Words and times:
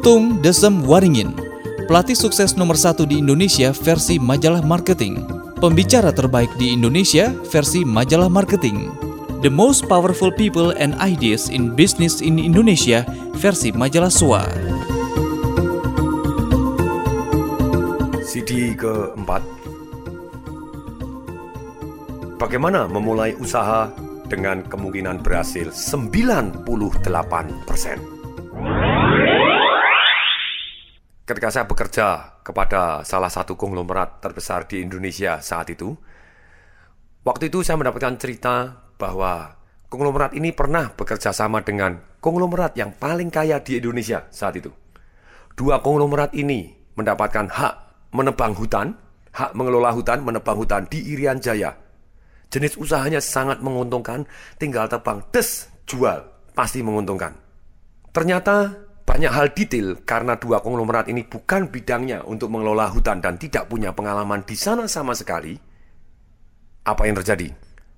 Tung 0.00 0.40
Desem 0.40 0.80
Waringin, 0.88 1.36
pelatih 1.84 2.16
sukses 2.16 2.56
nomor 2.56 2.72
satu 2.72 3.04
di 3.04 3.20
Indonesia 3.20 3.68
versi 3.68 4.16
majalah 4.16 4.64
marketing, 4.64 5.20
pembicara 5.60 6.08
terbaik 6.08 6.48
di 6.56 6.72
Indonesia 6.72 7.28
versi 7.52 7.84
majalah 7.84 8.32
marketing, 8.32 8.88
The 9.44 9.52
Most 9.52 9.84
Powerful 9.92 10.32
People 10.32 10.72
and 10.72 10.96
Ideas 11.04 11.52
in 11.52 11.76
Business 11.76 12.24
in 12.24 12.40
Indonesia 12.40 13.04
versi 13.36 13.76
majalah 13.76 14.08
SWA. 14.08 14.48
CD 18.24 18.72
keempat 18.72 19.44
Bagaimana 22.40 22.88
memulai 22.88 23.36
usaha 23.36 23.92
dengan 24.32 24.64
kemungkinan 24.64 25.20
berhasil 25.20 25.68
98%? 25.68 28.19
Ketika 31.30 31.46
saya 31.54 31.70
bekerja 31.70 32.06
kepada 32.42 33.06
salah 33.06 33.30
satu 33.30 33.54
konglomerat 33.54 34.18
terbesar 34.18 34.66
di 34.66 34.82
Indonesia 34.82 35.38
saat 35.38 35.70
itu, 35.70 35.94
waktu 37.22 37.54
itu 37.54 37.62
saya 37.62 37.78
mendapatkan 37.78 38.18
cerita 38.18 38.82
bahwa 38.98 39.54
konglomerat 39.86 40.34
ini 40.34 40.50
pernah 40.50 40.90
bekerja 40.90 41.30
sama 41.30 41.62
dengan 41.62 42.02
konglomerat 42.18 42.74
yang 42.74 42.90
paling 42.98 43.30
kaya 43.30 43.62
di 43.62 43.78
Indonesia 43.78 44.26
saat 44.34 44.58
itu. 44.58 44.74
Dua 45.54 45.78
konglomerat 45.78 46.34
ini 46.34 46.74
mendapatkan 46.98 47.46
hak 47.46 47.74
menebang 48.10 48.58
hutan, 48.58 48.98
hak 49.30 49.54
mengelola 49.54 49.94
hutan, 49.94 50.26
menebang 50.26 50.58
hutan 50.58 50.90
di 50.90 51.14
Irian 51.14 51.38
Jaya 51.38 51.78
Jenis 52.50 52.74
usahanya 52.74 53.22
sangat 53.22 53.62
menguntungkan, 53.62 54.26
tinggal 54.58 54.90
tebang, 54.90 55.22
des, 55.30 55.70
jual, 55.86 56.26
pasti 56.50 56.82
menguntungkan. 56.82 57.38
Ternyata 58.10 58.89
banyak 59.10 59.34
hal 59.34 59.50
detail 59.50 59.98
karena 60.06 60.38
dua 60.38 60.62
konglomerat 60.62 61.10
ini 61.10 61.26
bukan 61.26 61.66
bidangnya 61.66 62.22
untuk 62.30 62.46
mengelola 62.46 62.86
hutan 62.94 63.18
dan 63.18 63.34
tidak 63.42 63.66
punya 63.66 63.90
pengalaman 63.90 64.46
di 64.46 64.54
sana 64.54 64.86
sama 64.86 65.18
sekali. 65.18 65.58
Apa 66.86 67.10
yang 67.10 67.18
terjadi? 67.18 67.50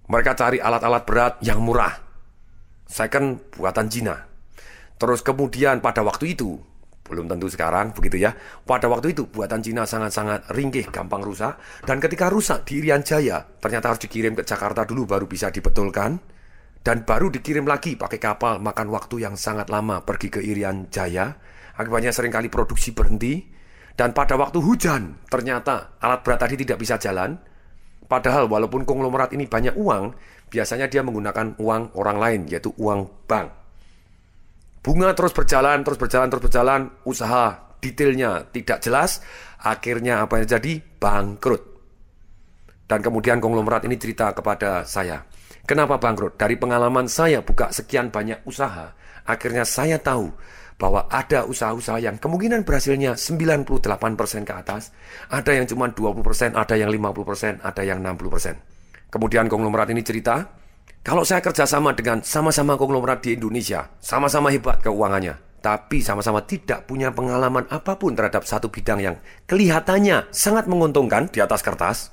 Mereka 0.09 0.33
cari 0.33 0.57
alat-alat 0.57 1.05
berat 1.05 1.35
yang 1.45 1.61
murah. 1.61 1.93
Second 2.89 3.45
buatan 3.53 3.93
Cina. 3.93 4.25
Terus 4.97 5.21
kemudian 5.21 5.85
pada 5.85 6.01
waktu 6.01 6.33
itu 6.33 6.57
belum 7.05 7.29
tentu 7.29 7.53
sekarang 7.53 7.93
begitu 7.93 8.17
ya. 8.17 8.33
Pada 8.65 8.89
waktu 8.89 9.13
itu 9.13 9.29
buatan 9.29 9.61
Cina 9.61 9.85
sangat-sangat 9.85 10.49
ringkih, 10.57 10.89
gampang 10.89 11.21
rusak. 11.21 11.61
Dan 11.85 12.01
ketika 12.01 12.33
rusak 12.33 12.65
di 12.65 12.81
Irian 12.81 13.05
Jaya, 13.05 13.45
ternyata 13.61 13.93
harus 13.93 14.01
dikirim 14.01 14.33
ke 14.33 14.49
Jakarta 14.49 14.89
dulu 14.89 15.05
baru 15.05 15.29
bisa 15.29 15.53
dibetulkan. 15.53 16.17
Dan 16.83 17.07
baru 17.07 17.31
dikirim 17.31 17.63
lagi 17.63 17.95
pakai 17.95 18.19
kapal, 18.19 18.59
makan 18.59 18.91
waktu 18.91 19.23
yang 19.23 19.39
sangat 19.39 19.71
lama 19.71 20.03
pergi 20.03 20.29
ke 20.35 20.41
Irian 20.43 20.91
Jaya. 20.91 21.31
Akibatnya 21.79 22.11
sering 22.11 22.35
kali 22.35 22.51
produksi 22.51 22.91
berhenti. 22.91 23.39
Dan 23.95 24.11
pada 24.11 24.35
waktu 24.35 24.59
hujan, 24.59 25.23
ternyata 25.31 25.95
alat 26.03 26.27
berat 26.27 26.43
tadi 26.43 26.59
tidak 26.59 26.83
bisa 26.83 26.99
jalan. 26.99 27.39
Padahal 28.11 28.51
walaupun 28.51 28.83
konglomerat 28.83 29.31
ini 29.31 29.47
banyak 29.47 29.79
uang, 29.79 30.11
biasanya 30.51 30.91
dia 30.91 31.07
menggunakan 31.07 31.55
uang 31.63 31.95
orang 31.95 32.19
lain, 32.19 32.41
yaitu 32.51 32.75
uang 32.77 33.31
bank. 33.31 33.49
Bunga 34.83 35.15
terus 35.15 35.31
berjalan, 35.31 35.87
terus 35.87 35.97
berjalan, 36.01 36.29
terus 36.29 36.43
berjalan, 36.43 36.81
usaha 37.07 37.73
detailnya 37.79 38.51
tidak 38.51 38.83
jelas, 38.83 39.23
akhirnya 39.63 40.27
apa 40.27 40.43
yang 40.43 40.45
terjadi? 40.51 40.83
Bangkrut. 40.99 41.63
Dan 42.91 42.99
kemudian 43.01 43.39
konglomerat 43.39 43.87
ini 43.87 43.95
cerita 43.97 44.35
kepada 44.35 44.83
saya, 44.83 45.23
kenapa 45.65 45.99
bangkrut? 45.99 46.39
Dari 46.39 46.59
pengalaman 46.59 47.07
saya 47.07 47.43
buka 47.43 47.71
sekian 47.71 48.11
banyak 48.11 48.43
usaha, 48.47 48.95
akhirnya 49.27 49.63
saya 49.63 49.99
tahu 49.99 50.31
bahwa 50.83 51.07
ada 51.07 51.47
usaha-usaha 51.47 52.03
yang 52.03 52.19
kemungkinan 52.19 52.67
berhasilnya 52.67 53.15
98% 53.15 54.43
ke 54.43 54.51
atas, 54.51 54.91
ada 55.31 55.55
yang 55.55 55.71
cuma 55.71 55.87
20%, 55.87 56.59
ada 56.59 56.75
yang 56.75 56.91
50%, 56.91 57.63
ada 57.63 57.83
yang 57.87 58.03
60%. 58.03 58.59
Kemudian 59.13 59.47
konglomerat 59.47 59.95
ini 59.95 60.03
cerita, 60.03 60.42
kalau 61.07 61.23
saya 61.23 61.39
kerjasama 61.39 61.95
dengan 61.95 62.27
sama-sama 62.27 62.75
konglomerat 62.75 63.23
di 63.23 63.39
Indonesia, 63.39 63.95
sama-sama 64.03 64.51
hebat 64.51 64.83
keuangannya, 64.83 65.39
tapi 65.63 66.03
sama-sama 66.03 66.42
tidak 66.42 66.91
punya 66.91 67.15
pengalaman 67.15 67.70
apa 67.70 67.95
pun 67.95 68.19
terhadap 68.19 68.42
satu 68.42 68.67
bidang 68.67 68.98
yang 68.98 69.17
kelihatannya 69.47 70.35
sangat 70.35 70.67
menguntungkan 70.67 71.31
di 71.31 71.39
atas 71.39 71.63
kertas, 71.63 72.11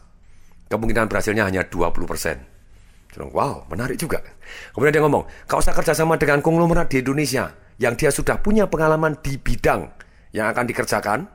kemungkinan 0.70 1.10
berhasilnya 1.10 1.50
hanya 1.50 1.66
20%. 1.66 2.59
Wow, 3.18 3.66
menarik 3.74 3.98
juga. 3.98 4.22
Kemudian 4.70 4.94
dia 4.94 5.04
ngomong, 5.04 5.26
kalau 5.50 5.66
saya 5.66 5.74
kerjasama 5.74 6.16
dengan 6.22 6.46
konglomerat 6.46 6.94
di 6.94 7.02
Indonesia, 7.02 7.50
yang 7.82 7.98
dia 7.98 8.14
sudah 8.14 8.38
punya 8.38 8.70
pengalaman 8.70 9.18
di 9.24 9.40
bidang 9.40 9.90
yang 10.30 10.52
akan 10.54 10.70
dikerjakan, 10.70 11.26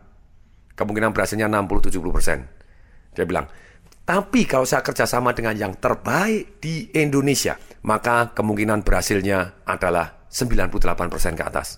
kemungkinan 0.78 1.10
berhasilnya 1.10 1.50
60-70%. 1.50 3.18
Dia 3.18 3.24
bilang, 3.26 3.50
tapi 4.04 4.44
kalau 4.44 4.68
saya 4.68 4.84
kerjasama 4.84 5.34
dengan 5.34 5.56
yang 5.56 5.72
terbaik 5.80 6.62
di 6.62 6.92
Indonesia, 6.94 7.56
maka 7.88 8.36
kemungkinan 8.36 8.84
berhasilnya 8.86 9.66
adalah 9.66 10.28
98% 10.30 11.40
ke 11.40 11.42
atas. 11.42 11.68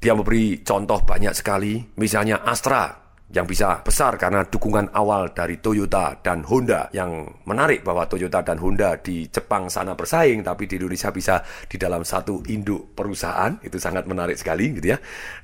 Dia 0.00 0.12
memberi 0.16 0.64
contoh 0.64 1.00
banyak 1.04 1.32
sekali, 1.32 1.80
misalnya 1.96 2.40
Astra 2.44 3.03
yang 3.34 3.50
bisa 3.50 3.82
besar 3.82 4.14
karena 4.14 4.46
dukungan 4.46 4.94
awal 4.94 5.34
dari 5.34 5.58
Toyota 5.58 6.22
dan 6.22 6.46
Honda 6.46 6.86
yang 6.94 7.26
menarik 7.50 7.82
bahwa 7.82 8.06
Toyota 8.06 8.46
dan 8.46 8.62
Honda 8.62 8.94
di 9.02 9.26
Jepang 9.26 9.66
sana 9.66 9.98
bersaing 9.98 10.46
tapi 10.46 10.70
di 10.70 10.78
Indonesia 10.78 11.10
bisa 11.10 11.42
di 11.66 11.74
dalam 11.74 12.06
satu 12.06 12.46
induk 12.46 12.94
perusahaan 12.94 13.58
itu 13.66 13.74
sangat 13.82 14.06
menarik 14.06 14.38
sekali 14.38 14.78
gitu 14.78 14.94
ya. 14.94 14.98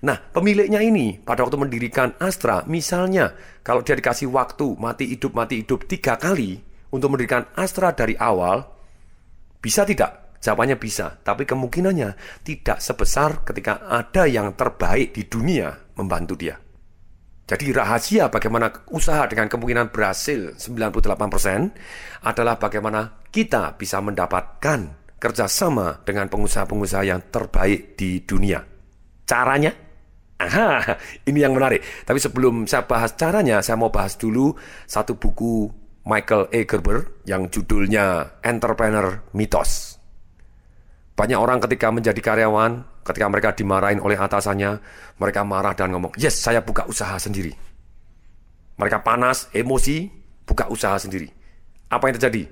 Nah 0.07 0.23
pemiliknya 0.31 0.79
ini 0.79 1.19
pada 1.19 1.43
waktu 1.43 1.59
mendirikan 1.59 2.15
Astra 2.23 2.63
misalnya 2.71 3.35
kalau 3.67 3.83
dia 3.83 3.99
dikasih 3.99 4.31
waktu 4.31 4.79
mati 4.79 5.11
hidup 5.11 5.35
mati 5.35 5.67
hidup 5.67 5.91
tiga 5.91 6.15
kali 6.15 6.63
untuk 6.95 7.11
mendirikan 7.11 7.51
Astra 7.59 7.91
dari 7.91 8.15
awal 8.15 8.63
bisa 9.59 9.83
tidak? 9.83 10.39
Jawabannya 10.41 10.81
bisa, 10.81 11.21
tapi 11.21 11.45
kemungkinannya 11.45 12.41
tidak 12.41 12.81
sebesar 12.81 13.45
ketika 13.45 13.85
ada 13.85 14.25
yang 14.25 14.57
terbaik 14.57 15.13
di 15.13 15.29
dunia 15.29 15.69
membantu 16.01 16.33
dia. 16.33 16.57
Jadi 17.51 17.75
rahasia 17.75 18.31
bagaimana 18.31 18.71
usaha 18.95 19.27
dengan 19.27 19.51
kemungkinan 19.51 19.91
berhasil 19.91 20.55
98% 20.55 22.23
adalah 22.23 22.55
bagaimana 22.55 23.27
kita 23.27 23.75
bisa 23.75 23.99
mendapatkan 23.99 25.11
kerjasama 25.19 26.07
dengan 26.07 26.31
pengusaha-pengusaha 26.31 27.03
yang 27.03 27.19
terbaik 27.27 27.99
di 27.99 28.23
dunia. 28.23 28.63
Caranya? 29.27 29.75
Aha, 30.39 30.95
ini 31.27 31.43
yang 31.43 31.51
menarik. 31.59 31.83
Tapi 32.07 32.23
sebelum 32.23 32.71
saya 32.71 32.87
bahas 32.87 33.19
caranya, 33.19 33.59
saya 33.67 33.75
mau 33.75 33.91
bahas 33.91 34.15
dulu 34.15 34.55
satu 34.87 35.19
buku 35.19 35.67
Michael 36.07 36.55
A. 36.55 36.61
Gerber 36.63 37.19
yang 37.27 37.51
judulnya 37.51 38.39
Entrepreneur 38.47 39.27
Mythos. 39.35 39.99
Banyak 41.19 41.37
orang 41.37 41.59
ketika 41.67 41.91
menjadi 41.91 42.17
karyawan 42.23 42.87
Ketika 43.11 43.27
mereka 43.27 43.51
dimarahin 43.59 43.99
oleh 43.99 44.15
atasannya, 44.15 44.79
mereka 45.19 45.43
marah 45.43 45.75
dan 45.75 45.91
ngomong, 45.91 46.15
yes 46.15 46.39
saya 46.39 46.63
buka 46.63 46.87
usaha 46.87 47.19
sendiri. 47.19 47.51
Mereka 48.79 49.03
panas, 49.03 49.51
emosi, 49.51 50.07
buka 50.47 50.71
usaha 50.71 50.95
sendiri. 50.95 51.27
Apa 51.91 52.07
yang 52.07 52.23
terjadi? 52.23 52.47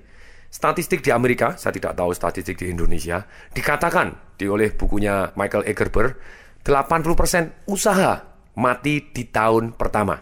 Statistik 0.51 0.99
di 1.07 1.15
Amerika, 1.15 1.55
saya 1.55 1.71
tidak 1.71 1.95
tahu 1.95 2.11
statistik 2.11 2.59
di 2.59 2.75
Indonesia, 2.75 3.23
dikatakan 3.55 4.35
di 4.35 4.51
oleh 4.51 4.75
bukunya 4.75 5.31
Michael 5.39 5.63
Egerber, 5.63 6.19
80% 6.67 7.71
usaha 7.71 8.19
mati 8.59 9.15
di 9.15 9.31
tahun 9.31 9.79
pertama. 9.79 10.19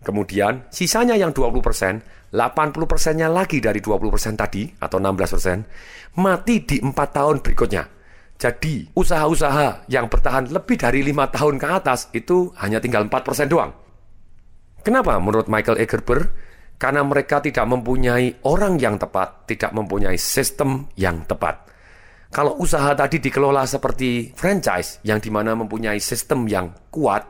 Kemudian 0.00 0.72
sisanya 0.72 1.12
yang 1.12 1.36
20%, 1.36 2.32
80%-nya 2.32 3.28
lagi 3.28 3.60
dari 3.60 3.84
20% 3.84 4.32
tadi 4.32 4.64
atau 4.80 4.96
16% 4.96 6.16
mati 6.16 6.64
di 6.64 6.80
4 6.80 6.88
tahun 7.12 7.44
berikutnya. 7.44 7.97
Jadi 8.38 8.86
usaha-usaha 8.94 9.90
yang 9.90 10.06
bertahan 10.06 10.54
lebih 10.54 10.78
dari 10.78 11.02
lima 11.02 11.26
tahun 11.26 11.58
ke 11.58 11.66
atas 11.66 12.06
itu 12.14 12.54
hanya 12.62 12.78
tinggal 12.78 13.02
4% 13.10 13.50
doang. 13.50 13.74
Kenapa 14.86 15.18
menurut 15.18 15.50
Michael 15.50 15.82
Egerber? 15.82 16.30
Karena 16.78 17.02
mereka 17.02 17.42
tidak 17.42 17.66
mempunyai 17.66 18.38
orang 18.46 18.78
yang 18.78 18.94
tepat, 18.94 19.50
tidak 19.50 19.74
mempunyai 19.74 20.14
sistem 20.14 20.86
yang 20.94 21.26
tepat. 21.26 21.66
Kalau 22.30 22.54
usaha 22.62 22.94
tadi 22.94 23.18
dikelola 23.18 23.66
seperti 23.66 24.30
franchise 24.30 25.02
yang 25.02 25.18
di 25.18 25.34
mana 25.34 25.58
mempunyai 25.58 25.98
sistem 25.98 26.46
yang 26.46 26.70
kuat, 26.94 27.26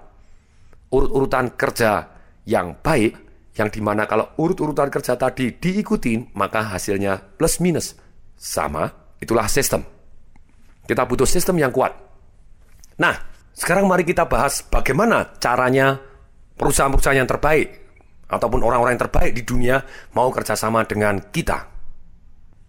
urut-urutan 0.92 1.56
kerja 1.56 2.04
yang 2.44 2.76
baik, 2.84 3.16
yang 3.56 3.72
di 3.72 3.80
mana 3.80 4.04
kalau 4.04 4.36
urut-urutan 4.36 4.92
kerja 4.92 5.16
tadi 5.16 5.56
diikuti, 5.56 6.36
maka 6.36 6.76
hasilnya 6.76 7.16
plus 7.40 7.64
minus. 7.64 7.96
Sama, 8.36 8.92
itulah 9.16 9.48
sistem. 9.48 9.97
Kita 10.88 11.04
butuh 11.04 11.28
sistem 11.28 11.60
yang 11.60 11.68
kuat. 11.68 11.92
Nah, 12.96 13.14
sekarang 13.52 13.84
mari 13.84 14.08
kita 14.08 14.24
bahas 14.24 14.64
bagaimana 14.64 15.36
caranya 15.36 16.00
perusahaan-perusahaan 16.56 17.20
yang 17.20 17.28
terbaik 17.28 17.68
ataupun 18.24 18.64
orang-orang 18.64 18.96
yang 18.96 19.04
terbaik 19.04 19.36
di 19.36 19.44
dunia 19.44 19.84
mau 20.16 20.32
kerjasama 20.32 20.88
dengan 20.88 21.28
kita. 21.28 21.68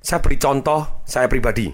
Saya 0.04 0.20
beri 0.20 0.36
contoh 0.36 1.04
saya 1.08 1.32
pribadi. 1.32 1.72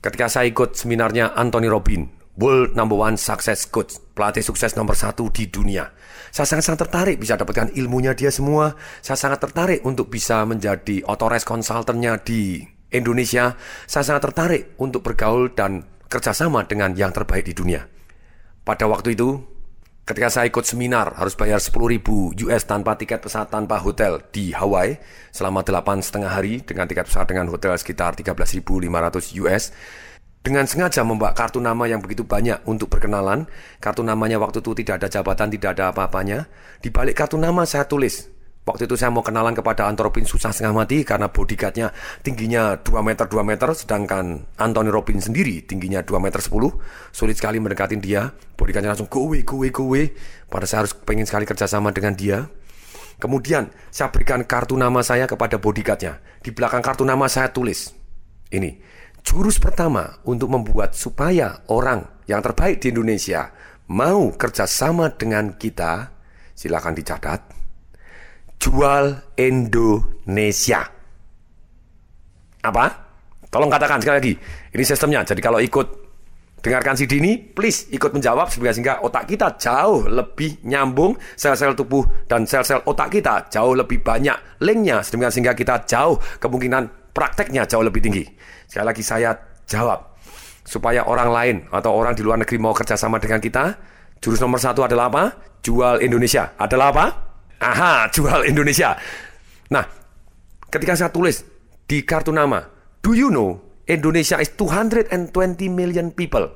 Ketika 0.00 0.32
saya 0.32 0.48
ikut 0.48 0.80
seminarnya 0.80 1.36
Anthony 1.36 1.68
Robin, 1.68 2.08
World 2.40 2.72
number 2.72 2.96
one 2.96 3.20
success 3.20 3.68
coach, 3.68 4.00
pelatih 4.16 4.40
sukses 4.40 4.72
nomor 4.72 4.96
satu 4.96 5.28
di 5.28 5.52
dunia. 5.52 5.92
Saya 6.32 6.48
sangat-sangat 6.48 6.88
tertarik 6.88 7.16
bisa 7.20 7.36
dapatkan 7.36 7.76
ilmunya 7.76 8.16
dia 8.16 8.32
semua. 8.32 8.72
Saya 9.04 9.20
sangat 9.20 9.44
tertarik 9.44 9.84
untuk 9.84 10.08
bisa 10.08 10.40
menjadi 10.48 11.04
authorized 11.04 11.44
consultantnya 11.44 12.16
di 12.22 12.64
Indonesia. 12.90 13.54
Saya 13.86 14.04
sangat 14.06 14.30
tertarik 14.30 14.62
untuk 14.78 15.02
bergaul 15.06 15.54
dan 15.54 15.86
kerjasama 16.10 16.66
dengan 16.66 16.94
yang 16.98 17.14
terbaik 17.14 17.46
di 17.46 17.54
dunia. 17.54 17.86
Pada 18.66 18.90
waktu 18.90 19.14
itu, 19.14 19.40
ketika 20.04 20.26
saya 20.26 20.50
ikut 20.50 20.66
seminar 20.66 21.14
harus 21.14 21.38
bayar 21.38 21.62
10 21.62 21.70
ribu 21.86 22.34
US 22.34 22.66
tanpa 22.66 22.98
tiket 22.98 23.22
pesawat 23.22 23.50
tanpa 23.50 23.78
hotel 23.78 24.18
di 24.34 24.50
Hawaii 24.50 24.98
selama 25.30 25.62
8 25.62 26.02
setengah 26.02 26.30
hari 26.34 26.66
dengan 26.66 26.90
tiket 26.90 27.06
pesawat 27.06 27.30
dengan 27.30 27.46
hotel 27.46 27.78
sekitar 27.78 28.18
13.500 28.18 29.38
US 29.46 29.70
dengan 30.40 30.64
sengaja 30.64 31.04
membawa 31.04 31.36
kartu 31.36 31.60
nama 31.60 31.84
yang 31.84 32.00
begitu 32.00 32.24
banyak 32.24 32.64
untuk 32.64 32.88
berkenalan. 32.88 33.44
Kartu 33.76 34.00
namanya 34.00 34.40
waktu 34.40 34.64
itu 34.64 34.72
tidak 34.72 35.04
ada 35.04 35.08
jabatan, 35.20 35.52
tidak 35.52 35.76
ada 35.76 35.92
apa-apanya. 35.92 36.48
Di 36.80 36.88
balik 36.88 37.20
kartu 37.20 37.36
nama 37.36 37.68
saya 37.68 37.84
tulis. 37.84 38.29
Waktu 38.60 38.84
itu 38.84 38.94
saya 38.94 39.08
mau 39.08 39.24
kenalan 39.24 39.56
kepada 39.56 39.88
Anthony 39.88 40.28
susah 40.28 40.52
setengah 40.52 40.84
mati 40.84 41.00
karena 41.00 41.32
bodyguardnya 41.32 41.96
tingginya 42.20 42.76
2 42.76 42.92
meter 43.00 43.24
2 43.24 43.40
meter 43.40 43.72
sedangkan 43.72 44.44
Anthony 44.60 44.92
Robin 44.92 45.16
sendiri 45.16 45.64
tingginya 45.64 46.04
2 46.04 46.20
meter 46.20 46.44
10 46.44 46.52
sulit 47.10 47.40
sekali 47.40 47.56
mendekatin 47.56 48.04
dia. 48.04 48.28
Bodyguardnya 48.60 48.92
langsung 48.92 49.08
go 49.08 49.24
away 49.26 49.40
go 49.42 49.64
away 49.64 50.12
pada 50.52 50.68
saya 50.68 50.84
harus 50.84 50.92
pengen 50.92 51.24
sekali 51.24 51.48
kerjasama 51.48 51.88
dengan 51.90 52.12
dia. 52.12 52.52
Kemudian 53.16 53.72
saya 53.88 54.12
berikan 54.12 54.44
kartu 54.44 54.76
nama 54.76 55.00
saya 55.00 55.24
kepada 55.24 55.56
bodyguardnya. 55.56 56.20
Di 56.44 56.52
belakang 56.52 56.84
kartu 56.84 57.08
nama 57.08 57.28
saya 57.32 57.48
tulis 57.48 57.96
ini 58.52 59.00
Jurus 59.20 59.60
pertama 59.60 60.20
untuk 60.24 60.48
membuat 60.48 60.96
supaya 60.96 61.60
orang 61.68 62.24
yang 62.24 62.40
terbaik 62.40 62.80
di 62.80 62.88
Indonesia 62.88 63.52
mau 63.92 64.32
kerjasama 64.32 65.12
dengan 65.12 65.60
kita, 65.60 66.08
silakan 66.56 66.96
dicatat. 66.96 67.59
Jual 68.60 69.16
Indonesia. 69.40 70.84
Apa? 72.60 72.86
Tolong 73.48 73.72
katakan 73.72 73.98
sekali 74.04 74.16
lagi. 74.20 74.34
Ini 74.76 74.84
sistemnya. 74.84 75.24
Jadi 75.24 75.40
kalau 75.40 75.58
ikut 75.58 75.86
dengarkan 76.60 76.92
CD 76.92 77.18
ini, 77.24 77.40
please 77.40 77.88
ikut 77.88 78.12
menjawab 78.12 78.52
sehingga 78.52 79.00
otak 79.00 79.32
kita 79.32 79.56
jauh 79.56 80.04
lebih 80.06 80.60
nyambung, 80.68 81.16
sel-sel 81.34 81.72
tubuh 81.72 82.04
dan 82.28 82.44
sel-sel 82.44 82.84
otak 82.84 83.16
kita 83.16 83.48
jauh 83.48 83.72
lebih 83.72 84.04
banyak 84.04 84.60
linknya, 84.60 85.00
sehingga 85.00 85.56
kita 85.56 85.88
jauh 85.88 86.20
kemungkinan 86.36 87.16
prakteknya 87.16 87.64
jauh 87.64 87.82
lebih 87.82 88.04
tinggi. 88.04 88.28
Sekali 88.68 88.86
lagi 88.86 89.02
saya 89.02 89.32
jawab. 89.64 90.20
Supaya 90.60 91.08
orang 91.08 91.30
lain 91.32 91.56
atau 91.72 91.96
orang 91.96 92.12
di 92.12 92.22
luar 92.22 92.36
negeri 92.38 92.60
mau 92.60 92.76
kerjasama 92.76 93.16
dengan 93.16 93.40
kita, 93.40 93.74
jurus 94.20 94.38
nomor 94.38 94.60
satu 94.60 94.84
adalah 94.84 95.08
apa? 95.08 95.24
Jual 95.64 96.04
Indonesia. 96.04 96.54
Adalah 96.60 96.86
apa? 96.92 97.29
Aha, 97.60 98.08
jual 98.08 98.48
Indonesia. 98.48 98.96
Nah, 99.68 99.84
ketika 100.72 100.96
saya 100.96 101.10
tulis 101.12 101.44
di 101.84 102.02
kartu 102.02 102.32
nama, 102.32 102.64
do 103.04 103.12
you 103.12 103.28
know 103.28 103.60
Indonesia 103.84 104.40
is 104.40 104.52
220 104.56 105.12
million 105.68 106.10
people? 106.10 106.48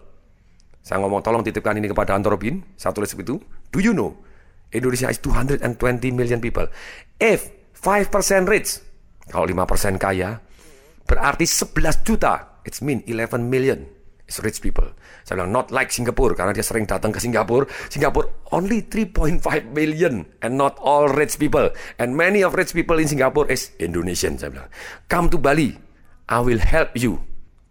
Saya 0.84 1.00
ngomong 1.00 1.24
tolong 1.24 1.44
titipkan 1.44 1.76
ini 1.76 1.88
kepada 1.88 2.12
Anto 2.16 2.28
Robin, 2.28 2.60
saya 2.76 2.92
tulis 2.92 3.12
begitu. 3.12 3.40
Do 3.72 3.78
you 3.80 3.92
know 3.92 4.16
Indonesia 4.72 5.08
is 5.08 5.20
220 5.20 5.60
million 6.12 6.40
people? 6.40 6.68
If 7.20 7.48
5% 7.78 8.48
rich, 8.48 8.80
kalau 9.28 9.48
5% 9.48 9.96
kaya, 9.96 10.44
Berarti 11.04 11.44
11 11.44 12.00
juta. 12.04 12.60
It's 12.64 12.80
mean 12.80 13.04
11 13.04 13.44
million. 13.44 13.84
It's 14.24 14.40
rich 14.40 14.64
people. 14.64 14.88
Saya 15.28 15.44
bilang 15.44 15.52
not 15.52 15.68
like 15.68 15.92
Singapore 15.92 16.32
karena 16.32 16.56
dia 16.56 16.64
sering 16.64 16.88
datang 16.88 17.12
ke 17.12 17.20
Singapura. 17.20 17.68
Singapura 17.92 18.24
only 18.56 18.80
3.5 18.88 19.44
million 19.76 20.24
and 20.40 20.56
not 20.56 20.80
all 20.80 21.12
rich 21.12 21.36
people. 21.36 21.68
And 22.00 22.16
many 22.16 22.40
of 22.40 22.56
rich 22.56 22.72
people 22.72 22.96
in 22.96 23.08
Singapore 23.08 23.52
is 23.52 23.76
Indonesian. 23.76 24.40
Saya 24.40 24.56
bilang, 24.56 24.70
come 25.12 25.28
to 25.28 25.36
Bali. 25.36 25.76
I 26.24 26.40
will 26.40 26.60
help 26.60 26.96
you 26.96 27.20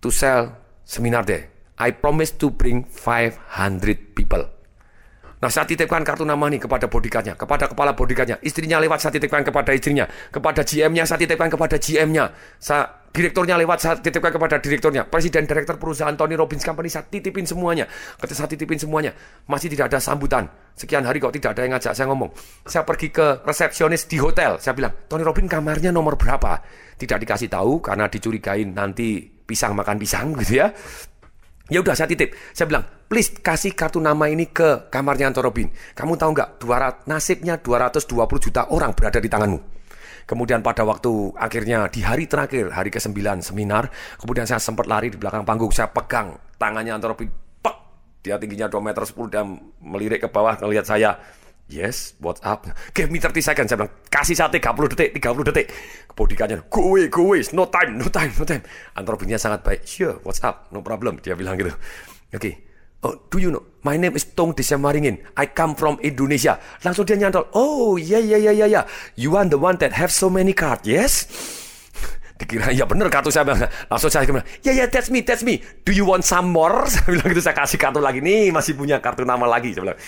to 0.05 0.13
sell 0.13 0.53
seminar 0.85 1.25
there. 1.25 1.49
I 1.81 1.89
promise 1.89 2.29
to 2.37 2.53
bring 2.53 2.85
500 2.85 4.13
people. 4.13 4.45
Nah, 5.43 5.51
saya 5.51 5.67
titipkan 5.67 6.07
kartu 6.07 6.23
nama 6.23 6.47
nih 6.47 6.63
kepada 6.63 6.87
bodyguardnya, 6.87 7.35
kepada 7.35 7.67
kepala 7.67 7.91
bodyguardnya. 7.91 8.39
Istrinya 8.39 8.79
lewat, 8.79 9.03
saya 9.03 9.11
titipkan 9.19 9.43
kepada 9.43 9.75
istrinya. 9.75 10.07
Kepada 10.31 10.63
GM-nya, 10.63 11.03
saya 11.03 11.19
titipkan 11.19 11.51
kepada 11.51 11.75
GM-nya. 11.75 12.31
Saya, 12.55 13.03
direkturnya 13.11 13.59
lewat, 13.59 13.77
saya 13.83 13.99
titipkan 13.99 14.31
kepada 14.31 14.63
direkturnya. 14.63 15.03
Presiden 15.03 15.43
direktur 15.43 15.75
perusahaan 15.75 16.15
Tony 16.15 16.39
Robbins 16.39 16.63
Company, 16.63 16.87
saya 16.87 17.03
titipin 17.11 17.43
semuanya. 17.43 17.91
Ketika 18.23 18.39
saya 18.39 18.49
titipin 18.55 18.79
semuanya, 18.79 19.11
masih 19.43 19.67
tidak 19.67 19.91
ada 19.91 19.99
sambutan. 19.99 20.47
Sekian 20.79 21.03
hari 21.03 21.19
kok 21.19 21.35
tidak 21.35 21.59
ada 21.59 21.67
yang 21.67 21.75
ngajak 21.75 21.91
saya 21.91 22.07
ngomong. 22.07 22.31
Saya 22.63 22.87
pergi 22.87 23.11
ke 23.11 23.43
resepsionis 23.43 24.07
di 24.07 24.23
hotel. 24.23 24.63
Saya 24.63 24.71
bilang, 24.79 24.95
Tony 25.11 25.27
Robbins 25.27 25.51
kamarnya 25.51 25.91
nomor 25.91 26.15
berapa? 26.15 26.63
Tidak 26.95 27.19
dikasih 27.19 27.51
tahu 27.51 27.83
karena 27.83 28.07
dicurigain 28.07 28.71
nanti 28.71 29.27
pisang 29.43 29.75
makan 29.75 29.99
pisang 29.99 30.31
gitu 30.39 30.63
ya. 30.63 30.71
Ya 31.71 31.79
udah 31.79 31.95
saya 31.95 32.11
titip. 32.11 32.35
Saya 32.51 32.67
bilang, 32.67 32.83
please 33.07 33.31
kasih 33.39 33.71
kartu 33.71 34.03
nama 34.03 34.27
ini 34.27 34.51
ke 34.51 34.91
kamarnya 34.91 35.31
Anto 35.31 35.39
Robin. 35.39 35.71
Kamu 35.95 36.19
tahu 36.19 36.35
nggak, 36.35 36.49
200, 36.59 37.07
nasibnya 37.07 37.55
220 37.55 38.43
juta 38.43 38.67
orang 38.67 38.91
berada 38.91 39.23
di 39.23 39.31
tanganmu. 39.31 39.59
Kemudian 40.27 40.59
pada 40.59 40.83
waktu 40.83 41.31
akhirnya 41.39 41.87
di 41.87 42.03
hari 42.03 42.27
terakhir, 42.27 42.71
hari 42.71 42.91
ke-9 42.91 43.43
seminar, 43.43 43.87
kemudian 44.19 44.43
saya 44.43 44.59
sempat 44.59 44.87
lari 44.91 45.11
di 45.11 45.15
belakang 45.15 45.47
panggung, 45.47 45.71
saya 45.71 45.87
pegang 45.87 46.35
tangannya 46.59 46.99
Anto 46.99 47.07
Robin. 47.11 47.31
Pek! 47.63 47.75
Dia 48.27 48.35
tingginya 48.35 48.67
2 48.67 48.83
meter 48.83 49.03
10 49.07 49.31
dan 49.31 49.55
melirik 49.79 50.19
ke 50.23 50.27
bawah 50.27 50.59
ngelihat 50.59 50.83
saya. 50.83 51.15
Yes, 51.71 52.19
what's 52.19 52.43
up? 52.43 52.67
Give 52.91 53.07
me 53.07 53.23
30 53.23 53.39
seconds. 53.39 53.67
Saya 53.71 53.77
bilang, 53.79 53.93
kasih 54.11 54.35
saya 54.35 54.51
30 54.51 54.93
detik, 54.93 55.09
30 55.15 55.47
detik. 55.47 55.67
Kebodikannya, 56.11 56.67
go 56.67 56.91
away, 56.91 57.07
go 57.07 57.31
away, 57.31 57.41
no 57.55 57.71
time, 57.71 57.95
no 57.97 58.11
time, 58.11 58.31
no 58.35 58.43
time. 58.43 58.63
Antropinnya 58.99 59.39
sangat 59.39 59.63
baik. 59.63 59.81
Sure, 59.87 60.19
what's 60.27 60.43
up? 60.43 60.69
No 60.75 60.83
problem. 60.83 61.23
Dia 61.23 61.33
bilang 61.39 61.55
gitu. 61.55 61.71
Oke. 61.71 62.37
Okay. 62.37 62.53
Oh, 63.03 63.19
do 63.27 63.35
you 63.35 63.51
know? 63.51 63.63
My 63.83 63.99
name 63.99 64.15
is 64.15 64.31
Tong 64.31 64.55
Desemaringin. 64.55 65.19
I 65.35 65.51
come 65.51 65.75
from 65.75 65.99
Indonesia. 65.99 66.55
Langsung 66.87 67.03
dia 67.03 67.19
nyantol. 67.19 67.51
Oh, 67.51 67.99
ya, 67.99 68.15
ya, 68.15 68.39
ya, 68.39 68.55
ya, 68.55 68.63
ya. 68.63 68.87
You 69.19 69.35
are 69.35 69.43
the 69.43 69.59
one 69.59 69.75
that 69.83 69.91
have 69.91 70.07
so 70.07 70.31
many 70.31 70.55
cards, 70.55 70.87
yes? 70.87 71.27
Dikira, 72.39 72.71
ya 72.71 72.87
bener 72.87 73.11
kartu 73.11 73.27
saya 73.27 73.43
bilang. 73.43 73.67
Langsung 73.91 74.07
saya 74.07 74.23
bilang, 74.23 74.47
ya, 74.63 74.71
ya, 74.71 74.87
that's 74.87 75.11
me, 75.11 75.19
that's 75.19 75.43
me. 75.43 75.59
Do 75.83 75.91
you 75.91 76.07
want 76.07 76.23
some 76.23 76.55
more? 76.55 76.87
Saya 76.91 77.11
bilang 77.11 77.27
gitu, 77.35 77.43
saya 77.43 77.55
kasih 77.59 77.75
kartu 77.75 77.99
lagi. 77.99 78.23
Nih, 78.23 78.55
masih 78.55 78.71
punya 78.71 79.03
kartu 79.03 79.27
nama 79.27 79.43
lagi. 79.51 79.75
Saya 79.75 79.83
bilang, 79.83 79.99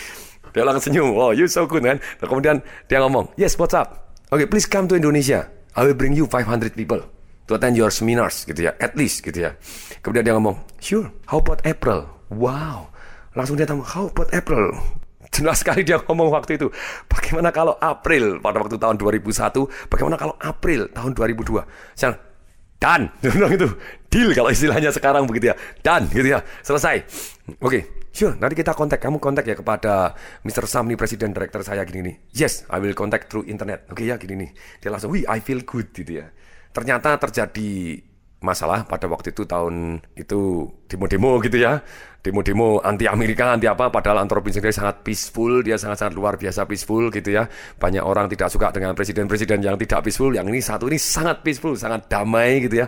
dia 0.55 0.63
langsung 0.63 0.87
senyum. 0.87 1.11
Oh, 1.11 1.35
you 1.35 1.51
so 1.51 1.67
good 1.67 1.83
kan. 1.83 1.99
Dan 1.99 2.25
kemudian 2.31 2.55
dia 2.87 3.03
ngomong, 3.03 3.35
yes, 3.35 3.59
what's 3.59 3.75
up? 3.75 4.15
Okay, 4.31 4.47
please 4.47 4.63
come 4.63 4.87
to 4.87 4.95
Indonesia. 4.95 5.51
I 5.75 5.83
will 5.83 5.99
bring 5.99 6.15
you 6.15 6.23
500 6.31 6.71
people 6.71 7.03
to 7.51 7.59
attend 7.59 7.75
your 7.75 7.91
seminars 7.91 8.47
gitu 8.47 8.71
ya, 8.71 8.71
at 8.79 8.95
least 8.95 9.19
gitu 9.19 9.51
ya. 9.51 9.59
Kemudian 9.99 10.23
dia 10.23 10.33
ngomong, 10.39 10.55
sure, 10.79 11.11
how 11.27 11.43
about 11.43 11.59
April? 11.67 12.07
Wow. 12.31 12.95
Langsung 13.35 13.59
dia 13.59 13.67
tanya, 13.67 13.83
how 13.83 14.07
about 14.07 14.31
April? 14.31 14.71
Jelas 15.35 15.59
sekali 15.59 15.83
dia 15.83 15.99
ngomong 15.99 16.31
waktu 16.31 16.55
itu. 16.55 16.71
Bagaimana 17.11 17.51
kalau 17.51 17.75
April 17.83 18.39
pada 18.39 18.63
waktu 18.63 18.79
tahun 18.79 18.95
2001? 18.95 19.91
Bagaimana 19.91 20.15
kalau 20.15 20.39
April 20.39 20.87
tahun 20.95 21.11
2002? 21.11 21.67
Saya 21.99 22.15
dan 22.79 23.09
itu 23.55 23.67
deal 24.11 24.29
kalau 24.35 24.51
istilahnya 24.51 24.91
sekarang 24.91 25.23
begitu 25.25 25.51
ya 25.51 25.55
dan 25.81 26.05
gitu 26.11 26.27
ya 26.37 26.43
selesai 26.61 27.01
oke 27.57 27.71
okay, 27.71 27.81
Sure, 28.15 28.31
nanti 28.39 28.55
kita 28.55 28.71
kontak. 28.71 29.03
Kamu 29.03 29.19
kontak 29.19 29.43
ya 29.43 29.59
kepada 29.59 30.15
Mr. 30.47 30.63
Sam 30.71 30.87
nih, 30.87 30.95
presiden 30.95 31.35
director 31.35 31.59
saya 31.67 31.83
gini 31.83 31.99
nih. 31.99 32.15
Yes, 32.31 32.63
I 32.71 32.79
will 32.79 32.95
contact 32.95 33.27
through 33.27 33.43
internet. 33.51 33.91
Oke 33.91 34.07
okay, 34.07 34.15
ya, 34.15 34.15
gini 34.15 34.39
nih. 34.39 34.49
Dia 34.79 34.87
langsung, 34.87 35.11
wih, 35.11 35.27
I 35.27 35.43
feel 35.43 35.67
good 35.67 35.91
gitu 35.91 36.23
ya. 36.23 36.31
Ternyata 36.71 37.19
terjadi 37.19 37.99
masalah 38.39 38.87
pada 38.87 39.11
waktu 39.11 39.35
itu 39.35 39.43
tahun 39.43 39.99
itu 40.15 40.63
demo-demo 40.87 41.43
gitu 41.43 41.59
ya. 41.59 41.83
Demo-demo 42.23 42.79
anti 42.79 43.03
Amerika, 43.03 43.51
anti 43.51 43.67
apa. 43.67 43.91
Padahal 43.91 44.23
Antropin 44.23 44.55
sendiri 44.55 44.71
sangat 44.71 45.03
peaceful, 45.03 45.59
dia 45.59 45.75
sangat-sangat 45.75 46.15
luar 46.15 46.39
biasa 46.39 46.63
peaceful 46.63 47.11
gitu 47.11 47.35
ya. 47.35 47.51
Banyak 47.75 47.99
orang 47.99 48.31
tidak 48.31 48.47
suka 48.47 48.71
dengan 48.71 48.95
presiden-presiden 48.95 49.59
yang 49.59 49.75
tidak 49.75 50.07
peaceful. 50.07 50.31
Yang 50.31 50.55
ini 50.55 50.59
satu 50.63 50.87
ini 50.87 50.95
sangat 50.95 51.43
peaceful, 51.43 51.75
sangat 51.75 52.07
damai 52.07 52.63
gitu 52.63 52.79
ya 52.79 52.87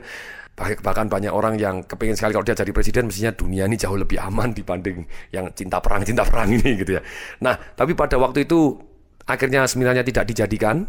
bahkan 0.58 1.06
banyak 1.06 1.30
orang 1.30 1.54
yang 1.62 1.86
kepingin 1.86 2.18
sekali 2.18 2.34
kalau 2.34 2.42
dia 2.42 2.58
jadi 2.58 2.74
presiden 2.74 3.06
mestinya 3.06 3.30
dunia 3.30 3.70
ini 3.70 3.78
jauh 3.78 3.94
lebih 3.94 4.18
aman 4.18 4.58
dibanding 4.58 5.06
yang 5.30 5.54
cinta 5.54 5.78
perang 5.78 6.02
cinta 6.02 6.26
perang 6.26 6.50
ini 6.50 6.82
gitu 6.82 6.98
ya. 6.98 7.02
Nah 7.46 7.54
tapi 7.78 7.94
pada 7.94 8.18
waktu 8.18 8.50
itu 8.50 8.74
akhirnya 9.30 9.70
seminarnya 9.70 10.02
tidak 10.02 10.26
dijadikan. 10.26 10.88